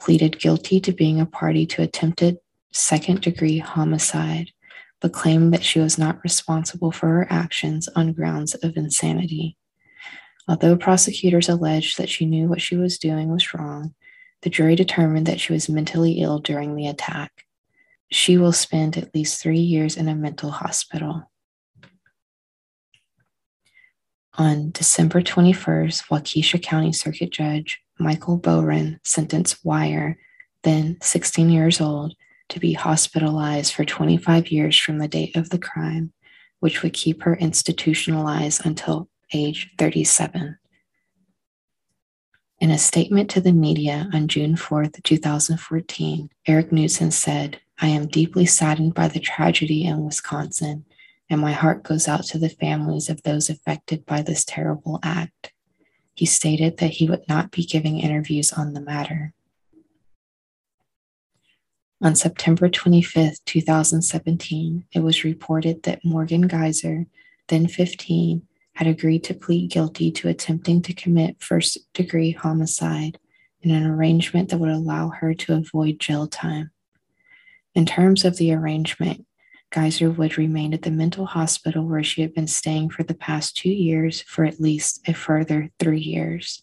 pleaded 0.00 0.40
guilty 0.40 0.80
to 0.80 0.92
being 0.92 1.20
a 1.20 1.26
party 1.26 1.66
to 1.66 1.82
attempted 1.82 2.38
second 2.76 3.22
degree 3.22 3.58
homicide, 3.58 4.52
but 5.00 5.12
claimed 5.12 5.52
that 5.52 5.64
she 5.64 5.80
was 5.80 5.98
not 5.98 6.22
responsible 6.22 6.92
for 6.92 7.08
her 7.08 7.26
actions 7.30 7.88
on 7.94 8.12
grounds 8.12 8.54
of 8.54 8.76
insanity. 8.76 9.56
Although 10.48 10.76
prosecutors 10.76 11.48
alleged 11.48 11.98
that 11.98 12.08
she 12.08 12.26
knew 12.26 12.48
what 12.48 12.60
she 12.60 12.76
was 12.76 12.98
doing 12.98 13.30
was 13.30 13.52
wrong, 13.52 13.94
the 14.42 14.50
jury 14.50 14.76
determined 14.76 15.26
that 15.26 15.40
she 15.40 15.52
was 15.52 15.68
mentally 15.68 16.20
ill 16.20 16.38
during 16.38 16.76
the 16.76 16.86
attack. 16.86 17.44
She 18.10 18.38
will 18.38 18.52
spend 18.52 18.96
at 18.96 19.14
least 19.14 19.42
three 19.42 19.58
years 19.58 19.96
in 19.96 20.08
a 20.08 20.14
mental 20.14 20.50
hospital. 20.50 21.30
On 24.38 24.70
December 24.70 25.22
21st, 25.22 26.08
Waukesha 26.08 26.62
County 26.62 26.92
Circuit 26.92 27.30
Judge 27.30 27.80
Michael 27.98 28.38
Bohren 28.38 29.00
sentenced 29.02 29.64
Weier, 29.64 30.16
then 30.62 30.98
16 31.00 31.48
years 31.48 31.80
old, 31.80 32.14
to 32.48 32.60
be 32.60 32.72
hospitalized 32.72 33.72
for 33.72 33.84
25 33.84 34.48
years 34.48 34.78
from 34.78 34.98
the 34.98 35.08
date 35.08 35.36
of 35.36 35.50
the 35.50 35.58
crime, 35.58 36.12
which 36.60 36.82
would 36.82 36.92
keep 36.92 37.22
her 37.22 37.36
institutionalized 37.36 38.64
until 38.64 39.08
age 39.32 39.70
37. 39.78 40.58
In 42.58 42.70
a 42.70 42.78
statement 42.78 43.28
to 43.30 43.40
the 43.40 43.52
media 43.52 44.08
on 44.14 44.28
June 44.28 44.56
4, 44.56 44.86
2014, 45.02 46.30
Eric 46.46 46.72
Knudsen 46.72 47.10
said, 47.10 47.60
I 47.78 47.88
am 47.88 48.06
deeply 48.06 48.46
saddened 48.46 48.94
by 48.94 49.08
the 49.08 49.20
tragedy 49.20 49.84
in 49.84 50.06
Wisconsin, 50.06 50.86
and 51.28 51.40
my 51.40 51.52
heart 51.52 51.82
goes 51.82 52.08
out 52.08 52.24
to 52.24 52.38
the 52.38 52.48
families 52.48 53.10
of 53.10 53.22
those 53.22 53.50
affected 53.50 54.06
by 54.06 54.22
this 54.22 54.44
terrible 54.44 54.98
act. 55.02 55.52
He 56.14 56.24
stated 56.24 56.78
that 56.78 56.92
he 56.92 57.10
would 57.10 57.28
not 57.28 57.50
be 57.50 57.66
giving 57.66 58.00
interviews 58.00 58.54
on 58.54 58.72
the 58.72 58.80
matter. 58.80 59.34
On 62.02 62.14
September 62.14 62.68
25, 62.68 63.36
2017, 63.46 64.84
it 64.92 65.00
was 65.00 65.24
reported 65.24 65.82
that 65.84 66.04
Morgan 66.04 66.42
Geyser, 66.42 67.06
then 67.48 67.66
15, 67.66 68.42
had 68.74 68.86
agreed 68.86 69.24
to 69.24 69.34
plead 69.34 69.70
guilty 69.70 70.10
to 70.10 70.28
attempting 70.28 70.82
to 70.82 70.92
commit 70.92 71.42
first 71.42 71.78
degree 71.94 72.32
homicide 72.32 73.18
in 73.62 73.70
an 73.70 73.86
arrangement 73.86 74.50
that 74.50 74.58
would 74.58 74.68
allow 74.68 75.08
her 75.08 75.32
to 75.32 75.54
avoid 75.54 75.98
jail 75.98 76.26
time. 76.26 76.70
In 77.74 77.86
terms 77.86 78.26
of 78.26 78.36
the 78.36 78.52
arrangement, 78.52 79.24
Geyser 79.70 80.10
would 80.10 80.36
remain 80.36 80.74
at 80.74 80.82
the 80.82 80.90
mental 80.90 81.24
hospital 81.24 81.86
where 81.86 82.04
she 82.04 82.20
had 82.20 82.34
been 82.34 82.46
staying 82.46 82.90
for 82.90 83.04
the 83.04 83.14
past 83.14 83.56
two 83.56 83.70
years 83.70 84.20
for 84.20 84.44
at 84.44 84.60
least 84.60 85.00
a 85.08 85.14
further 85.14 85.70
three 85.78 86.00
years. 86.00 86.62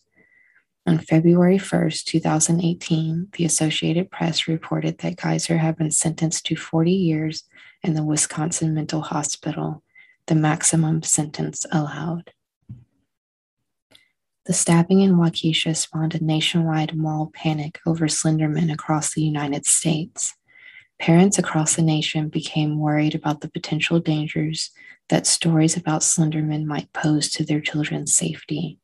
On 0.85 0.97
February 0.97 1.57
1, 1.57 1.91
2018, 2.05 3.29
the 3.33 3.45
Associated 3.45 4.11
Press 4.11 4.47
reported 4.47 4.97
that 4.97 5.15
Geyser 5.15 5.57
had 5.57 5.77
been 5.77 5.91
sentenced 5.91 6.45
to 6.47 6.55
40 6.57 6.91
years 6.91 7.43
in 7.81 7.93
the 7.93 8.03
Wisconsin 8.03 8.73
Mental 8.73 9.01
Hospital 9.01 9.81
the 10.27 10.35
maximum 10.35 11.03
sentence 11.03 11.65
allowed. 11.71 12.31
The 14.45 14.53
stabbing 14.53 15.01
in 15.01 15.15
Waukesha 15.15 15.75
spawned 15.75 16.15
a 16.15 16.23
nationwide 16.23 16.95
moral 16.95 17.31
panic 17.33 17.79
over 17.85 18.07
Slenderman 18.07 18.71
across 18.71 19.13
the 19.13 19.21
United 19.21 19.65
States. 19.65 20.33
Parents 20.99 21.37
across 21.37 21.75
the 21.75 21.81
nation 21.81 22.29
became 22.29 22.79
worried 22.79 23.15
about 23.15 23.41
the 23.41 23.49
potential 23.49 23.99
dangers 23.99 24.71
that 25.09 25.27
stories 25.27 25.77
about 25.77 26.01
Slenderman 26.01 26.65
might 26.65 26.91
pose 26.93 27.29
to 27.31 27.45
their 27.45 27.61
children's 27.61 28.13
safety. 28.13 28.79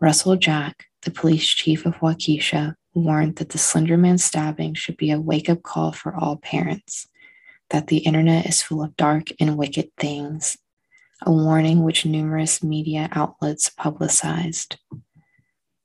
Russell 0.00 0.36
Jack, 0.36 0.86
the 1.04 1.10
police 1.10 1.46
chief 1.46 1.86
of 1.86 1.96
Waukesha, 1.96 2.74
warned 2.94 3.36
that 3.36 3.50
the 3.50 3.58
Slenderman 3.58 4.18
stabbing 4.20 4.74
should 4.74 4.96
be 4.96 5.10
a 5.10 5.20
wake 5.20 5.48
up 5.48 5.62
call 5.62 5.92
for 5.92 6.14
all 6.14 6.36
parents 6.36 7.08
that 7.70 7.88
the 7.88 7.98
internet 7.98 8.46
is 8.46 8.62
full 8.62 8.82
of 8.82 8.96
dark 8.96 9.28
and 9.40 9.56
wicked 9.56 9.90
things, 9.98 10.56
a 11.22 11.32
warning 11.32 11.82
which 11.82 12.06
numerous 12.06 12.62
media 12.62 13.08
outlets 13.12 13.68
publicized. 13.68 14.76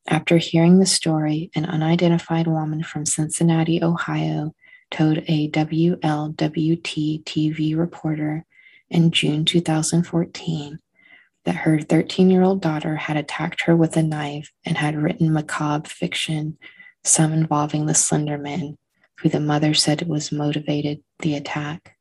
After 0.07 0.37
hearing 0.37 0.79
the 0.79 0.85
story, 0.85 1.51
an 1.55 1.65
unidentified 1.65 2.47
woman 2.47 2.83
from 2.83 3.05
Cincinnati, 3.05 3.83
Ohio, 3.83 4.53
told 4.91 5.19
a 5.27 5.49
WLWT 5.51 7.23
TV 7.23 7.77
reporter 7.77 8.45
in 8.89 9.11
June 9.11 9.45
2014 9.45 10.79
that 11.45 11.55
her 11.55 11.79
13 11.79 12.29
year 12.29 12.43
old 12.43 12.61
daughter 12.61 12.95
had 12.95 13.17
attacked 13.17 13.63
her 13.63 13.75
with 13.75 13.95
a 13.97 14.03
knife 14.03 14.51
and 14.65 14.77
had 14.77 14.95
written 14.95 15.33
macabre 15.33 15.89
fiction, 15.89 16.57
some 17.03 17.31
involving 17.31 17.85
the 17.85 17.93
Slender 17.93 18.37
Man, 18.37 18.77
who 19.19 19.29
the 19.29 19.39
mother 19.39 19.73
said 19.73 20.07
was 20.07 20.31
motivated 20.31 21.01
the 21.19 21.35
attack. 21.35 21.95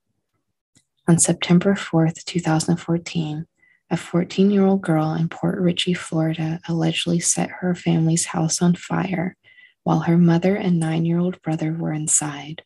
On 1.09 1.19
September 1.19 1.75
4th, 1.75 2.25
2014, 2.25 3.47
a 3.91 3.97
14 3.97 4.51
year 4.51 4.67
old 4.67 4.83
girl 4.83 5.15
in 5.15 5.29
Port 5.29 5.59
Richey, 5.59 5.95
Florida, 5.95 6.61
allegedly 6.69 7.21
set 7.21 7.49
her 7.49 7.75
family's 7.75 8.27
house 8.27 8.61
on 8.61 8.75
fire 8.75 9.37
while 9.85 10.01
her 10.01 10.19
mother 10.19 10.55
and 10.55 10.79
nine 10.79 11.07
year 11.07 11.19
old 11.19 11.41
brother 11.41 11.73
were 11.73 11.93
inside. 11.93 12.63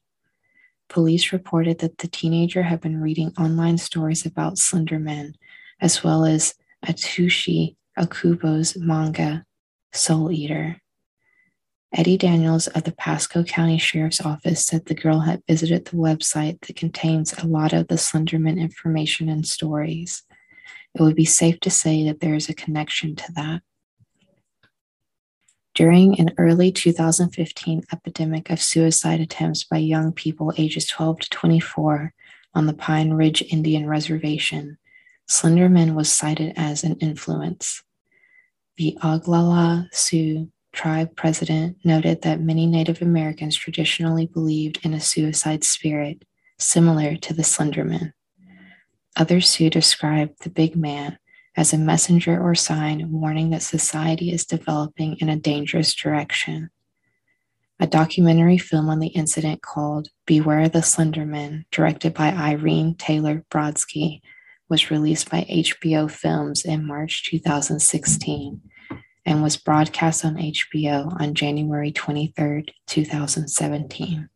Police 0.88 1.32
reported 1.32 1.78
that 1.78 1.98
the 1.98 2.08
teenager 2.08 2.64
had 2.64 2.80
been 2.80 3.00
reading 3.00 3.32
online 3.38 3.78
stories 3.78 4.26
about 4.26 4.58
Slender 4.58 4.98
Men, 4.98 5.36
as 5.80 6.02
well 6.02 6.24
as 6.24 6.54
Atsushi 6.84 7.76
Okubo's 7.98 8.76
manga, 8.76 9.44
Soul 9.92 10.32
Eater. 10.32 10.78
Eddie 11.94 12.16
Daniels 12.16 12.68
of 12.68 12.84
the 12.84 12.92
Pasco 12.92 13.44
County 13.44 13.76
Sheriff's 13.76 14.20
Office 14.20 14.64
said 14.64 14.86
the 14.86 14.94
girl 14.94 15.20
had 15.20 15.42
visited 15.46 15.84
the 15.84 15.96
website 15.96 16.58
that 16.66 16.76
contains 16.76 17.34
a 17.34 17.46
lot 17.46 17.74
of 17.74 17.88
the 17.88 17.96
Slenderman 17.96 18.58
information 18.58 19.28
and 19.28 19.46
stories. 19.46 20.22
It 20.94 21.02
would 21.02 21.14
be 21.14 21.26
safe 21.26 21.60
to 21.60 21.70
say 21.70 22.04
that 22.04 22.20
there 22.20 22.34
is 22.34 22.48
a 22.48 22.54
connection 22.54 23.14
to 23.16 23.32
that. 23.34 23.60
During 25.74 26.18
an 26.18 26.30
early 26.38 26.72
2015 26.72 27.84
epidemic 27.92 28.50
of 28.50 28.60
suicide 28.60 29.20
attempts 29.20 29.64
by 29.64 29.78
young 29.78 30.12
people 30.12 30.52
ages 30.56 30.86
12 30.86 31.20
to 31.20 31.30
24 31.30 32.12
on 32.54 32.66
the 32.66 32.74
Pine 32.74 33.12
Ridge 33.12 33.42
Indian 33.50 33.86
Reservation, 33.86 34.78
Slenderman 35.28 35.94
was 35.94 36.12
cited 36.12 36.52
as 36.56 36.84
an 36.84 36.96
influence. 36.98 37.82
The 38.76 38.96
Oglala 39.02 39.86
Sioux 39.92 40.50
tribe 40.72 41.14
president 41.16 41.76
noted 41.84 42.22
that 42.22 42.40
many 42.40 42.66
Native 42.66 43.02
Americans 43.02 43.56
traditionally 43.56 44.26
believed 44.26 44.80
in 44.82 44.94
a 44.94 45.00
suicide 45.00 45.64
spirit 45.64 46.24
similar 46.58 47.16
to 47.16 47.34
the 47.34 47.42
Slenderman. 47.42 48.12
Others 49.16 49.48
Sioux 49.48 49.68
described 49.68 50.42
the 50.42 50.50
big 50.50 50.74
man 50.74 51.18
as 51.56 51.72
a 51.72 51.78
messenger 51.78 52.40
or 52.40 52.54
sign 52.54 53.10
warning 53.12 53.50
that 53.50 53.62
society 53.62 54.32
is 54.32 54.46
developing 54.46 55.16
in 55.18 55.28
a 55.28 55.36
dangerous 55.36 55.94
direction. 55.94 56.70
A 57.78 57.86
documentary 57.86 58.58
film 58.58 58.88
on 58.88 59.00
the 59.00 59.08
incident 59.08 59.60
called 59.60 60.08
Beware 60.24 60.68
the 60.68 60.78
Slenderman, 60.78 61.64
directed 61.70 62.14
by 62.14 62.28
Irene 62.28 62.94
Taylor 62.94 63.44
Brodsky, 63.50 64.20
was 64.68 64.90
released 64.90 65.30
by 65.30 65.46
HBO 65.50 66.10
Films 66.10 66.64
in 66.64 66.86
March 66.86 67.24
2016 67.24 68.60
and 69.24 69.42
was 69.42 69.56
broadcast 69.56 70.24
on 70.24 70.36
HBO 70.36 71.20
on 71.20 71.34
January 71.34 71.92
23, 71.92 72.66
2017. 72.86 74.28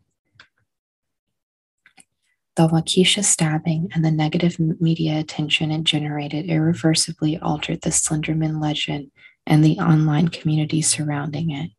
The 2.57 2.69
Waukesha 2.69 3.23
stabbing 3.23 3.91
and 3.95 4.05
the 4.05 4.11
negative 4.11 4.59
media 4.59 5.19
attention 5.19 5.71
it 5.71 5.85
generated 5.85 6.47
irreversibly 6.47 7.39
altered 7.39 7.83
the 7.83 7.91
Slenderman 7.91 8.63
legend 8.63 9.11
and 9.47 9.63
the 9.63 9.79
online 9.79 10.29
community 10.29 10.81
surrounding 10.81 11.51
it. 11.51 11.71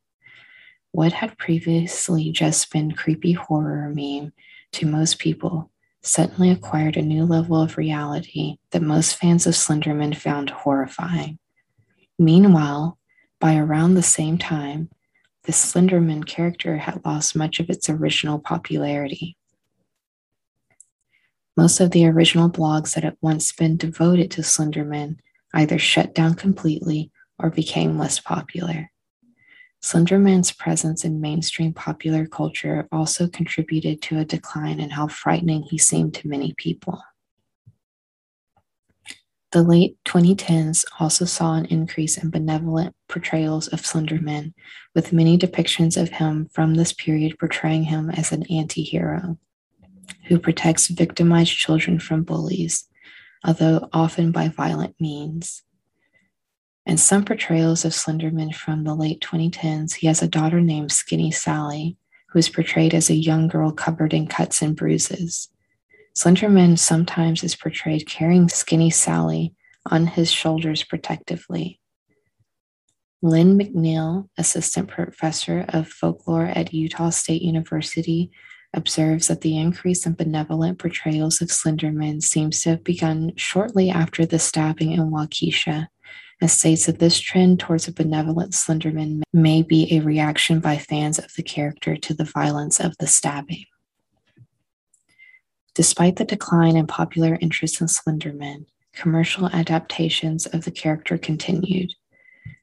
What 0.92 1.14
had 1.14 1.38
previously 1.38 2.32
just 2.32 2.72
been 2.72 2.92
creepy 2.92 3.34
horror 3.34 3.92
meme 3.94 4.34
to 4.74 4.86
most 4.86 5.18
people 5.18 5.72
suddenly 6.08 6.50
acquired 6.50 6.98
a 6.98 7.02
new 7.02 7.26
level 7.26 7.62
of 7.62 7.78
reality 7.78 8.58
that 8.72 8.82
most 8.82 9.16
fans 9.16 9.46
of 9.46 9.54
Slenderman 9.54 10.16
found 10.16 10.50
horrifying. 10.50 11.38
Meanwhile, 12.18 12.98
by 13.40 13.58
around 13.58 13.94
the 13.94 14.04
same 14.04 14.38
time, 14.38 14.90
the 15.44 15.52
Slenderman 15.52 16.26
character 16.26 16.78
had 16.78 17.06
lost 17.06 17.36
much 17.36 17.60
of 17.60 17.70
its 17.70 17.90
original 17.90 18.40
popularity. 18.40 19.38
Most 21.56 21.80
of 21.80 21.92
the 21.92 22.06
original 22.06 22.50
blogs 22.50 22.94
that 22.94 23.04
had 23.04 23.18
once 23.22 23.52
been 23.52 23.78
devoted 23.78 24.30
to 24.32 24.42
Slenderman 24.42 25.18
either 25.54 25.80
shut 25.80 26.14
down 26.14 26.36
completely 26.36 27.12
or 27.40 27.50
became 27.50 27.98
less 27.98 28.20
popular. 28.20 28.92
Slenderman's 29.84 30.52
presence 30.52 31.06
in 31.06 31.22
mainstream 31.22 31.74
popular 31.74 32.26
culture 32.26 32.88
also 32.92 33.28
contributed 33.28 34.02
to 34.02 34.20
a 34.20 34.26
decline 34.26 34.80
in 34.80 34.90
how 34.90 35.08
frightening 35.08 35.64
he 35.64 35.78
seemed 35.78 36.14
to 36.16 36.28
many 36.28 36.54
people. 36.58 37.02
The 39.52 39.64
late 39.64 39.98
2010s 40.04 40.84
also 41.00 41.24
saw 41.24 41.54
an 41.54 41.66
increase 41.66 42.18
in 42.18 42.30
benevolent 42.30 42.94
portrayals 43.08 43.68
of 43.70 43.82
Slenderman, 43.82 44.54
with 44.94 45.14
many 45.14 45.38
depictions 45.38 46.00
of 46.00 46.10
him 46.10 46.50
from 46.52 46.76
this 46.76 46.92
period 46.92 47.40
portraying 47.40 47.86
him 47.86 48.10
as 48.10 48.32
an 48.32 48.44
anti 48.52 48.84
hero 48.84 49.38
who 50.26 50.38
protects 50.38 50.88
victimized 50.88 51.56
children 51.56 52.00
from 52.00 52.24
bullies, 52.24 52.88
although 53.46 53.88
often 53.94 54.32
by 54.32 54.50
violent 54.50 54.96
means. 55.00 55.64
In 56.88 56.96
some 56.96 57.26
portrayals 57.26 57.84
of 57.84 57.92
Slenderman 57.92 58.56
from 58.56 58.86
the 58.86 58.96
late 58.96 59.20
2010s, 59.20 59.96
he 59.96 60.08
has 60.08 60.22
a 60.22 60.28
daughter 60.28 60.62
named 60.62 60.94
Skinny 60.94 61.32
Sally, 61.32 61.98
who 62.30 62.40
is 62.40 62.48
portrayed 62.48 62.94
as 62.94 63.10
a 63.10 63.14
young 63.14 63.50
girl 63.50 63.74
covered 63.74 64.14
in 64.14 64.26
cuts 64.26 64.62
and 64.62 64.74
bruises. 64.74 65.50
Slenderman 66.18 66.80
sometimes 66.80 67.44
is 67.44 67.58
portrayed 67.58 68.08
carrying 68.08 68.48
Skinny 68.48 68.90
Sally 68.90 69.54
on 69.92 70.08
his 70.08 70.32
shoulders 70.32 70.86
protectively. 70.86 71.82
Lynne 73.22 73.60
McNeill, 73.60 74.30
assistant 74.38 74.88
professor 74.88 75.66
of 75.68 75.90
folklore 75.90 76.46
at 76.46 76.74
Utah 76.74 77.10
State 77.10 77.42
University, 77.42 78.32
observes 78.74 79.28
that 79.28 79.42
the 79.42 79.58
increase 79.58 80.06
in 80.06 80.14
benevolent 80.14 80.80
portrayals 80.80 81.42
of 81.42 81.50
Slenderman 81.50 82.24
seems 82.24 82.62
to 82.62 82.70
have 82.70 82.86
begun 82.86 83.34
shortly 83.36 83.90
after 83.90 84.26
the 84.26 84.40
stabbing 84.40 84.94
in 84.94 85.12
Waukesha 85.12 85.90
and 86.40 86.52
states 86.52 86.86
that 86.86 87.00
this 87.00 87.20
trend 87.20 87.60
towards 87.60 87.88
a 87.88 87.92
benevolent 87.92 88.54
Slenderman 88.54 89.24
may 89.34 89.64
be 89.64 89.92
a 89.92 90.02
reaction 90.02 90.60
by 90.60 90.78
fans 90.78 91.18
of 91.18 91.34
the 91.36 91.44
character 91.44 91.96
to 91.96 92.14
the 92.14 92.24
violence 92.24 92.80
of 92.80 92.96
the 93.00 93.08
stabbing. 93.08 93.66
Despite 95.74 96.16
the 96.16 96.26
decline 96.26 96.76
in 96.76 96.88
popular 96.88 97.38
interest 97.42 97.82
in 97.82 97.88
Slenderman, 97.88 98.66
commercial 98.94 99.48
adaptations 99.48 100.48
of 100.48 100.66
the 100.66 100.72
character 100.72 101.18
continued. 101.18 101.94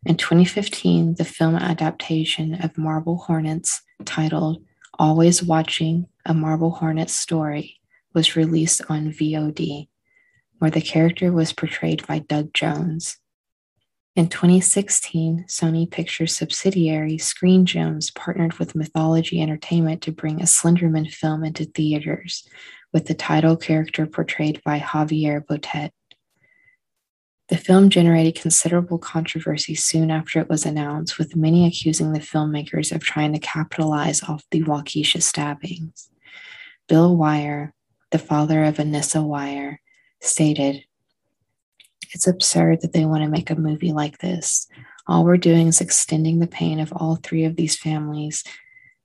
In 0.04 0.16
2015, 0.16 1.14
the 1.14 1.24
film 1.24 1.54
adaptation 1.54 2.54
of 2.54 2.76
Marble 2.76 3.18
Hornets, 3.18 3.82
titled 4.04 4.62
Always 4.98 5.42
Watching 5.42 6.06
a 6.26 6.34
Marble 6.34 6.72
Hornets 6.72 7.14
Story, 7.14 7.80
was 8.12 8.36
released 8.36 8.82
on 8.88 9.12
VOD, 9.12 9.88
where 10.58 10.70
the 10.70 10.80
character 10.80 11.32
was 11.32 11.52
portrayed 11.52 12.06
by 12.06 12.18
Doug 12.18 12.52
Jones. 12.52 13.18
In 14.16 14.28
2016, 14.28 15.46
Sony 15.48 15.90
Pictures 15.90 16.36
subsidiary 16.36 17.18
Screen 17.18 17.66
Gems 17.66 18.12
partnered 18.12 18.54
with 18.60 18.76
Mythology 18.76 19.42
Entertainment 19.42 20.02
to 20.02 20.12
bring 20.12 20.40
a 20.40 20.44
Slenderman 20.44 21.12
film 21.12 21.42
into 21.42 21.64
theaters, 21.64 22.46
with 22.92 23.06
the 23.06 23.14
title 23.14 23.56
character 23.56 24.06
portrayed 24.06 24.62
by 24.64 24.78
Javier 24.78 25.44
Botet. 25.44 25.90
The 27.48 27.56
film 27.56 27.90
generated 27.90 28.40
considerable 28.40 28.98
controversy 28.98 29.74
soon 29.74 30.12
after 30.12 30.38
it 30.38 30.48
was 30.48 30.64
announced, 30.64 31.18
with 31.18 31.34
many 31.34 31.66
accusing 31.66 32.12
the 32.12 32.20
filmmakers 32.20 32.94
of 32.94 33.02
trying 33.02 33.32
to 33.32 33.40
capitalize 33.40 34.22
off 34.22 34.44
the 34.52 34.62
Waukesha 34.62 35.22
stabbings. 35.22 36.08
Bill 36.88 37.16
Weier, 37.16 37.72
the 38.12 38.20
father 38.20 38.62
of 38.62 38.76
Anissa 38.76 39.24
Weier, 39.26 39.78
stated, 40.20 40.84
it's 42.14 42.26
absurd 42.26 42.80
that 42.80 42.92
they 42.92 43.04
want 43.04 43.22
to 43.22 43.28
make 43.28 43.50
a 43.50 43.56
movie 43.56 43.92
like 43.92 44.18
this. 44.18 44.66
All 45.06 45.24
we're 45.24 45.36
doing 45.36 45.68
is 45.68 45.80
extending 45.80 46.38
the 46.38 46.46
pain 46.46 46.80
of 46.80 46.92
all 46.92 47.16
three 47.16 47.44
of 47.44 47.56
these 47.56 47.76
families. 47.76 48.42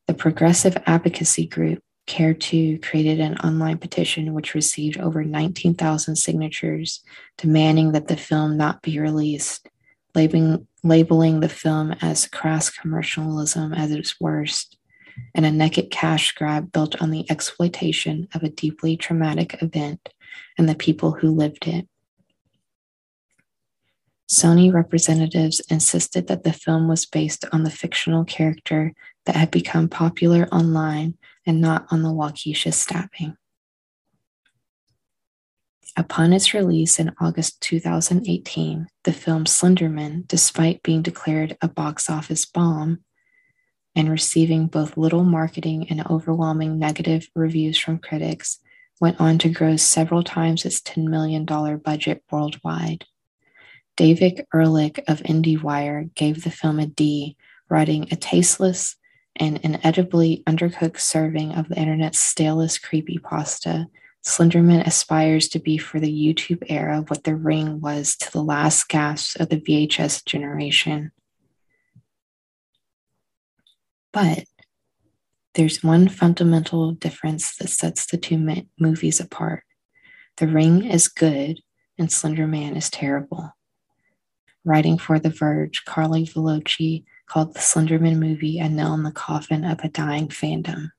The 0.07 0.13
progressive 0.13 0.77
advocacy 0.85 1.47
group 1.47 1.83
Care 2.09 2.33
2 2.33 2.79
created 2.79 3.19
an 3.19 3.37
online 3.37 3.77
petition 3.77 4.33
which 4.33 4.55
received 4.55 4.99
over 4.99 5.23
19,000 5.23 6.15
signatures 6.15 7.03
demanding 7.37 7.91
that 7.91 8.07
the 8.07 8.17
film 8.17 8.57
not 8.57 8.81
be 8.81 8.99
released, 8.99 9.69
labeling, 10.15 10.67
labeling 10.83 11.39
the 11.39 11.49
film 11.49 11.93
as 12.01 12.27
crass 12.27 12.71
commercialism 12.71 13.73
at 13.75 13.91
its 13.91 14.19
worst, 14.19 14.77
and 15.35 15.45
a 15.45 15.51
naked 15.51 15.91
cash 15.91 16.31
grab 16.31 16.71
built 16.71 16.99
on 16.99 17.11
the 17.11 17.29
exploitation 17.29 18.27
of 18.33 18.41
a 18.41 18.49
deeply 18.49 18.97
traumatic 18.97 19.61
event 19.61 20.09
and 20.57 20.67
the 20.67 20.75
people 20.75 21.11
who 21.11 21.29
lived 21.29 21.67
it. 21.67 21.87
Sony 24.29 24.71
representatives 24.71 25.59
insisted 25.71 26.27
that 26.27 26.43
the 26.43 26.53
film 26.53 26.87
was 26.87 27.05
based 27.05 27.45
on 27.51 27.63
the 27.63 27.71
fictional 27.71 28.23
character 28.23 28.93
that 29.25 29.35
had 29.35 29.49
become 29.49 29.89
popular 29.89 30.47
online 30.51 31.17
and 31.47 31.59
not 31.59 31.87
on 31.89 32.03
the 32.03 32.09
Waukesha 32.09 32.71
stabbing. 32.71 33.35
Upon 35.97 36.31
its 36.31 36.53
release 36.53 36.99
in 36.99 37.15
August 37.19 37.59
2018, 37.61 38.87
the 39.03 39.11
film 39.11 39.45
Slenderman, 39.45 40.27
despite 40.27 40.83
being 40.83 41.01
declared 41.01 41.57
a 41.61 41.67
box 41.67 42.07
office 42.07 42.45
bomb 42.45 42.99
and 43.95 44.09
receiving 44.09 44.67
both 44.67 44.95
little 44.95 45.23
marketing 45.23 45.87
and 45.89 46.05
overwhelming 46.07 46.77
negative 46.77 47.27
reviews 47.35 47.79
from 47.79 47.97
critics, 47.97 48.59
went 49.01 49.19
on 49.19 49.39
to 49.39 49.49
gross 49.49 49.81
several 49.81 50.23
times 50.23 50.65
its 50.65 50.79
$10 50.81 51.05
million 51.05 51.45
budget 51.79 52.23
worldwide. 52.31 53.05
David 53.99 54.45
Ehrlich 54.55 55.03
of 55.09 55.19
IndieWire 55.23 56.15
gave 56.15 56.45
the 56.45 56.51
film 56.51 56.79
a 56.79 56.85
D, 56.85 57.35
writing 57.69 58.07
a 58.09 58.15
tasteless 58.15 58.95
and 59.35 59.57
inedibly 59.57 60.41
undercooked 60.47 61.01
serving 61.01 61.51
of 61.51 61.67
the 61.67 61.75
internet's 61.75 62.21
stalest 62.21 62.81
creepypasta. 62.81 63.87
Slenderman 64.25 64.87
aspires 64.87 65.49
to 65.49 65.59
be 65.59 65.77
for 65.77 65.99
the 65.99 66.09
YouTube 66.09 66.63
era 66.69 67.03
what 67.09 67.25
The 67.25 67.35
Ring 67.35 67.81
was 67.81 68.15
to 68.21 68.31
the 68.31 68.41
last 68.41 68.87
gasps 68.87 69.35
of 69.35 69.49
the 69.49 69.59
VHS 69.59 70.23
generation. 70.23 71.11
But 74.13 74.45
there's 75.55 75.83
one 75.83 76.07
fundamental 76.07 76.93
difference 76.93 77.57
that 77.57 77.67
sets 77.67 78.05
the 78.05 78.17
two 78.17 78.63
movies 78.79 79.19
apart. 79.19 79.65
The 80.37 80.47
Ring 80.47 80.85
is 80.85 81.09
good 81.09 81.59
and 81.97 82.07
Slenderman 82.07 82.77
is 82.77 82.89
terrible 82.89 83.55
writing 84.65 84.97
for 84.97 85.19
The 85.19 85.29
Verge, 85.29 85.83
Carli 85.85 86.25
Velocci 86.31 87.03
called 87.27 87.53
the 87.53 87.59
Slenderman 87.59 88.17
movie 88.17 88.59
a 88.59 88.67
nail 88.67 88.93
in 88.93 89.03
the 89.03 89.11
coffin 89.11 89.63
of 89.63 89.79
a 89.81 89.89
dying 89.89 90.27
fandom. 90.27 90.89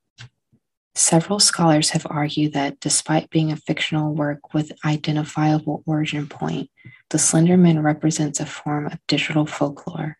Several 0.94 1.38
scholars 1.38 1.90
have 1.90 2.06
argued 2.10 2.52
that 2.52 2.80
despite 2.80 3.30
being 3.30 3.52
a 3.52 3.56
fictional 3.56 4.14
work 4.14 4.52
with 4.52 4.72
identifiable 4.84 5.82
origin 5.86 6.26
point, 6.26 6.70
the 7.10 7.18
Slenderman 7.18 7.82
represents 7.82 8.40
a 8.40 8.46
form 8.46 8.86
of 8.86 8.98
digital 9.06 9.46
folklore. 9.46 10.18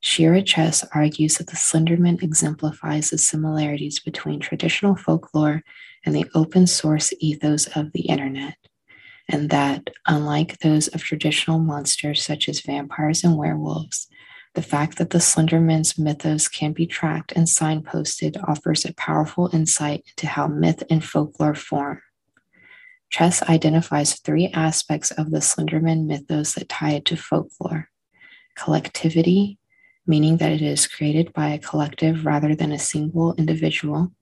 Shira 0.00 0.42
Chess 0.42 0.84
argues 0.94 1.36
that 1.36 1.48
the 1.48 1.56
Slenderman 1.56 2.22
exemplifies 2.22 3.10
the 3.10 3.18
similarities 3.18 3.98
between 3.98 4.40
traditional 4.40 4.94
folklore 4.94 5.62
and 6.04 6.14
the 6.14 6.26
open 6.34 6.66
source 6.66 7.12
ethos 7.18 7.66
of 7.76 7.92
the 7.92 8.02
internet 8.02 8.56
and 9.28 9.50
that, 9.50 9.90
unlike 10.06 10.58
those 10.58 10.88
of 10.88 11.02
traditional 11.02 11.58
monsters 11.58 12.22
such 12.22 12.48
as 12.48 12.60
vampires 12.60 13.22
and 13.22 13.36
werewolves, 13.36 14.08
the 14.54 14.62
fact 14.62 14.98
that 14.98 15.10
the 15.10 15.18
Slenderman's 15.18 15.98
mythos 15.98 16.48
can 16.48 16.72
be 16.72 16.86
tracked 16.86 17.32
and 17.32 17.46
signposted 17.46 18.42
offers 18.48 18.84
a 18.84 18.94
powerful 18.94 19.50
insight 19.52 20.04
into 20.08 20.26
how 20.26 20.46
myth 20.46 20.82
and 20.90 21.04
folklore 21.04 21.54
form. 21.54 22.00
Chess 23.10 23.42
identifies 23.44 24.18
three 24.18 24.48
aspects 24.48 25.10
of 25.12 25.30
the 25.30 25.38
Slenderman 25.38 26.06
mythos 26.06 26.54
that 26.54 26.68
tie 26.68 26.92
it 26.92 27.04
to 27.06 27.16
folklore. 27.16 27.88
Collectivity, 28.56 29.58
meaning 30.06 30.38
that 30.38 30.52
it 30.52 30.62
is 30.62 30.86
created 30.86 31.32
by 31.32 31.50
a 31.50 31.58
collective 31.58 32.26
rather 32.26 32.54
than 32.54 32.72
a 32.72 32.78
single 32.78 33.34
individual, 33.34 34.12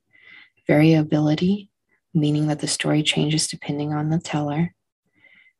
variability, 0.66 1.71
meaning 2.12 2.49
that 2.49 2.59
the 2.61 2.69
story 2.69 3.03
changes 3.03 3.47
depending 3.47 3.92
on 3.92 4.11
the 4.11 4.19
teller, 4.19 4.75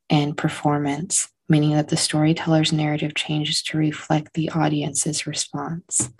and 0.09 0.37
performance, 0.37 1.29
meaning 1.49 1.71
that 1.71 1.89
the 1.89 1.97
storyteller's 1.97 2.73
narrative 2.73 3.15
changes 3.15 3.61
to 3.63 3.77
reflect 3.77 4.33
the 4.33 4.49
audience's 4.49 5.27
response. 5.27 6.11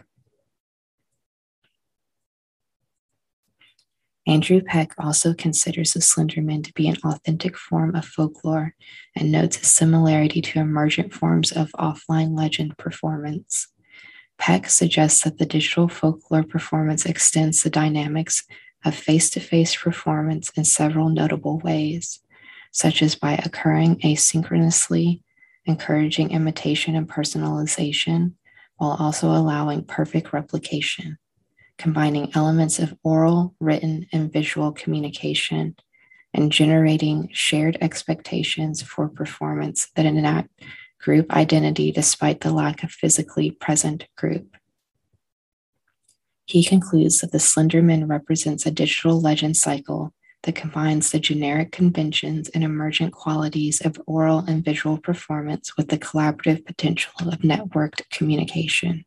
Andrew 4.27 4.61
Peck 4.61 4.93
also 4.97 5.33
considers 5.33 5.93
the 5.93 6.01
Slenderman 6.01 6.61
to 6.65 6.73
be 6.73 6.89
an 6.89 6.97
authentic 7.05 7.55
form 7.57 7.95
of 7.95 8.03
folklore 8.03 8.75
and 9.15 9.31
notes 9.31 9.61
a 9.61 9.63
similarity 9.63 10.41
to 10.41 10.59
emergent 10.59 11.13
forms 11.13 11.53
of 11.53 11.71
offline 11.79 12.37
legend 12.37 12.77
performance. 12.77 13.69
Peck 14.37 14.69
suggests 14.69 15.23
that 15.23 15.37
the 15.37 15.45
digital 15.45 15.87
folklore 15.87 16.43
performance 16.43 17.05
extends 17.05 17.63
the 17.63 17.69
dynamics 17.69 18.45
of 18.83 18.93
face 18.93 19.29
to 19.29 19.39
face 19.39 19.75
performance 19.75 20.49
in 20.57 20.65
several 20.65 21.07
notable 21.07 21.59
ways, 21.59 22.19
such 22.77 23.01
as 23.01 23.15
by 23.15 23.33
occurring 23.33 23.95
asynchronously, 24.01 25.23
encouraging 25.65 26.29
imitation 26.29 26.95
and 26.95 27.09
personalization, 27.09 28.33
while 28.75 28.95
also 28.99 29.29
allowing 29.31 29.83
perfect 29.83 30.31
replication, 30.31 31.17
combining 31.79 32.31
elements 32.35 32.77
of 32.77 32.93
oral, 33.03 33.55
written, 33.59 34.05
and 34.13 34.31
visual 34.31 34.71
communication, 34.71 35.75
and 36.35 36.51
generating 36.51 37.27
shared 37.33 37.79
expectations 37.81 38.83
for 38.83 39.09
performance 39.09 39.89
that 39.95 40.05
enact 40.05 40.51
group 41.01 41.33
identity 41.33 41.91
despite 41.91 42.41
the 42.41 42.53
lack 42.53 42.83
of 42.83 42.91
physically 42.91 43.49
present 43.49 44.05
group. 44.15 44.55
He 46.45 46.63
concludes 46.63 47.21
that 47.21 47.31
the 47.31 47.39
Slenderman 47.39 48.07
represents 48.07 48.67
a 48.67 48.71
digital 48.71 49.19
legend 49.19 49.57
cycle 49.57 50.13
that 50.43 50.55
combines 50.55 51.11
the 51.11 51.19
generic 51.19 51.71
conventions 51.71 52.49
and 52.49 52.63
emergent 52.63 53.13
qualities 53.13 53.81
of 53.81 53.99
oral 54.05 54.39
and 54.47 54.63
visual 54.63 54.97
performance 54.97 55.75
with 55.75 55.89
the 55.89 55.97
collaborative 55.97 56.65
potential 56.65 57.11
of 57.27 57.39
networked 57.39 58.01
communication. 58.11 59.03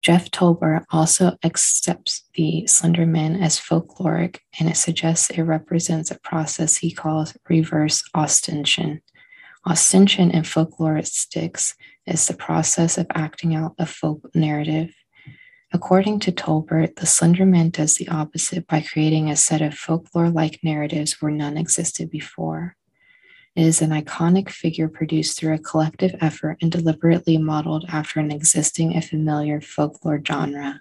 Jeff 0.00 0.30
Tolbert 0.30 0.84
also 0.90 1.36
accepts 1.44 2.24
the 2.34 2.66
slender 2.66 3.04
Slenderman 3.04 3.42
as 3.42 3.58
folkloric, 3.58 4.38
and 4.58 4.68
it 4.68 4.76
suggests 4.76 5.28
it 5.28 5.42
represents 5.42 6.10
a 6.10 6.18
process 6.20 6.76
he 6.76 6.92
calls 6.92 7.36
reverse 7.48 8.02
ostension. 8.14 9.02
Ostension 9.66 10.30
in 10.30 10.42
folkloristics 10.44 11.74
is 12.06 12.26
the 12.26 12.34
process 12.34 12.96
of 12.96 13.06
acting 13.14 13.54
out 13.54 13.74
a 13.78 13.84
folk 13.84 14.30
narrative. 14.34 14.94
According 15.70 16.20
to 16.20 16.32
Tolbert, 16.32 16.96
the 16.96 17.04
Slender 17.04 17.44
Man 17.44 17.68
does 17.68 17.96
the 17.96 18.08
opposite 18.08 18.66
by 18.66 18.80
creating 18.80 19.28
a 19.28 19.36
set 19.36 19.60
of 19.60 19.74
folklore 19.74 20.30
like 20.30 20.60
narratives 20.62 21.20
where 21.20 21.30
none 21.30 21.58
existed 21.58 22.10
before. 22.10 22.74
It 23.54 23.66
is 23.66 23.82
an 23.82 23.90
iconic 23.90 24.48
figure 24.48 24.88
produced 24.88 25.38
through 25.38 25.54
a 25.54 25.58
collective 25.58 26.14
effort 26.22 26.56
and 26.62 26.72
deliberately 26.72 27.36
modeled 27.36 27.84
after 27.88 28.18
an 28.18 28.30
existing 28.30 28.94
and 28.94 29.04
familiar 29.04 29.60
folklore 29.60 30.22
genre. 30.26 30.80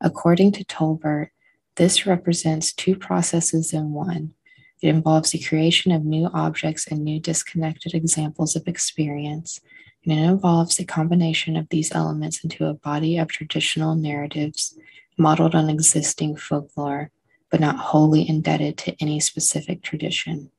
According 0.00 0.52
to 0.52 0.64
Tolbert, 0.64 1.28
this 1.76 2.04
represents 2.04 2.72
two 2.72 2.96
processes 2.96 3.72
in 3.72 3.92
one. 3.92 4.34
It 4.82 4.88
involves 4.88 5.30
the 5.30 5.38
creation 5.38 5.92
of 5.92 6.04
new 6.04 6.28
objects 6.34 6.88
and 6.88 7.04
new 7.04 7.20
disconnected 7.20 7.94
examples 7.94 8.56
of 8.56 8.66
experience, 8.66 9.60
and 10.04 10.12
it 10.12 10.22
involves 10.22 10.78
a 10.78 10.84
combination 10.84 11.56
of 11.56 11.68
these 11.68 11.92
elements 11.92 12.42
into 12.42 12.66
a 12.66 12.74
body 12.74 13.18
of 13.18 13.28
traditional 13.28 13.94
narratives 13.94 14.76
modeled 15.16 15.54
on 15.54 15.70
existing 15.70 16.36
folklore, 16.36 17.10
but 17.50 17.60
not 17.60 17.76
wholly 17.76 18.28
indebted 18.28 18.76
to 18.78 18.96
any 19.00 19.20
specific 19.20 19.82
tradition. 19.82 20.50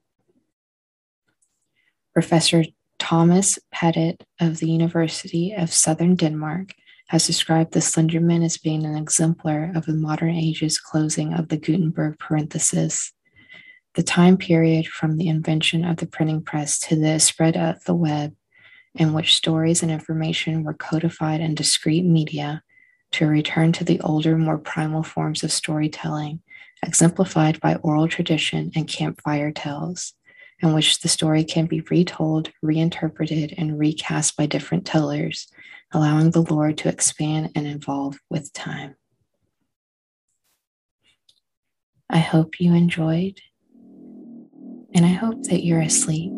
Professor 2.14 2.64
Thomas 3.00 3.60
Pettitt 3.72 4.24
of 4.40 4.60
the 4.60 4.70
University 4.70 5.54
of 5.54 5.74
Southern 5.74 6.16
Denmark 6.16 6.74
has 7.08 7.28
described 7.28 7.74
the 7.74 7.82
Slenderman 7.82 8.46
as 8.46 8.58
being 8.58 8.86
an 8.86 8.96
exemplar 8.96 9.72
of 9.76 9.86
the 9.86 9.94
modern 9.94 10.36
age's 10.36 10.80
closing 10.80 11.34
of 11.34 11.50
the 11.50 11.58
Gutenberg 11.58 12.18
parenthesis. 12.18 13.12
The 13.96 14.04
time 14.04 14.38
period 14.38 14.88
from 14.88 15.18
the 15.18 15.28
invention 15.28 15.84
of 15.84 15.98
the 15.98 16.06
printing 16.06 16.42
press 16.44 16.80
to 16.82 16.96
the 16.96 17.20
spread 17.20 17.58
of 17.58 17.84
the 17.84 17.94
web 17.94 18.36
in 18.96 19.14
which 19.14 19.34
stories 19.34 19.82
and 19.82 19.92
information 19.92 20.64
were 20.64 20.74
codified 20.74 21.42
in 21.42 21.56
discrete 21.56 22.06
media 22.06 22.62
to 23.12 23.28
return 23.28 23.72
to 23.72 23.84
the 23.84 24.00
older, 24.02 24.38
more 24.38 24.58
primal 24.58 25.04
forms 25.04 25.44
of 25.44 25.52
storytelling, 25.52 26.42
exemplified 26.86 27.60
by 27.60 27.76
oral 27.78 28.08
tradition 28.08 28.72
and 28.76 28.88
campfire 28.88 29.52
tales, 29.52 30.14
in 30.62 30.74
which 30.74 31.02
the 31.02 31.08
story 31.08 31.44
can 31.44 31.66
be 31.66 31.82
retold, 31.90 32.52
reinterpreted, 32.62 33.54
and 33.58 33.80
recast 33.80 34.38
by 34.38 34.46
different 34.46 34.86
tellers, 34.86 35.48
allowing 35.92 36.32
the 36.32 36.42
lore 36.42 36.72
to 36.72 36.90
expand 36.90 37.52
and 37.56 37.68
evolve 37.68 38.18
with 38.30 38.52
time. 38.54 38.96
I 42.10 42.20
hope 42.20 42.60
you 42.60 42.74
enjoyed, 42.74 43.40
and 44.94 45.06
I 45.06 45.10
hope 45.10 45.44
that 45.44 45.64
you're 45.64 45.82
asleep 45.82 46.32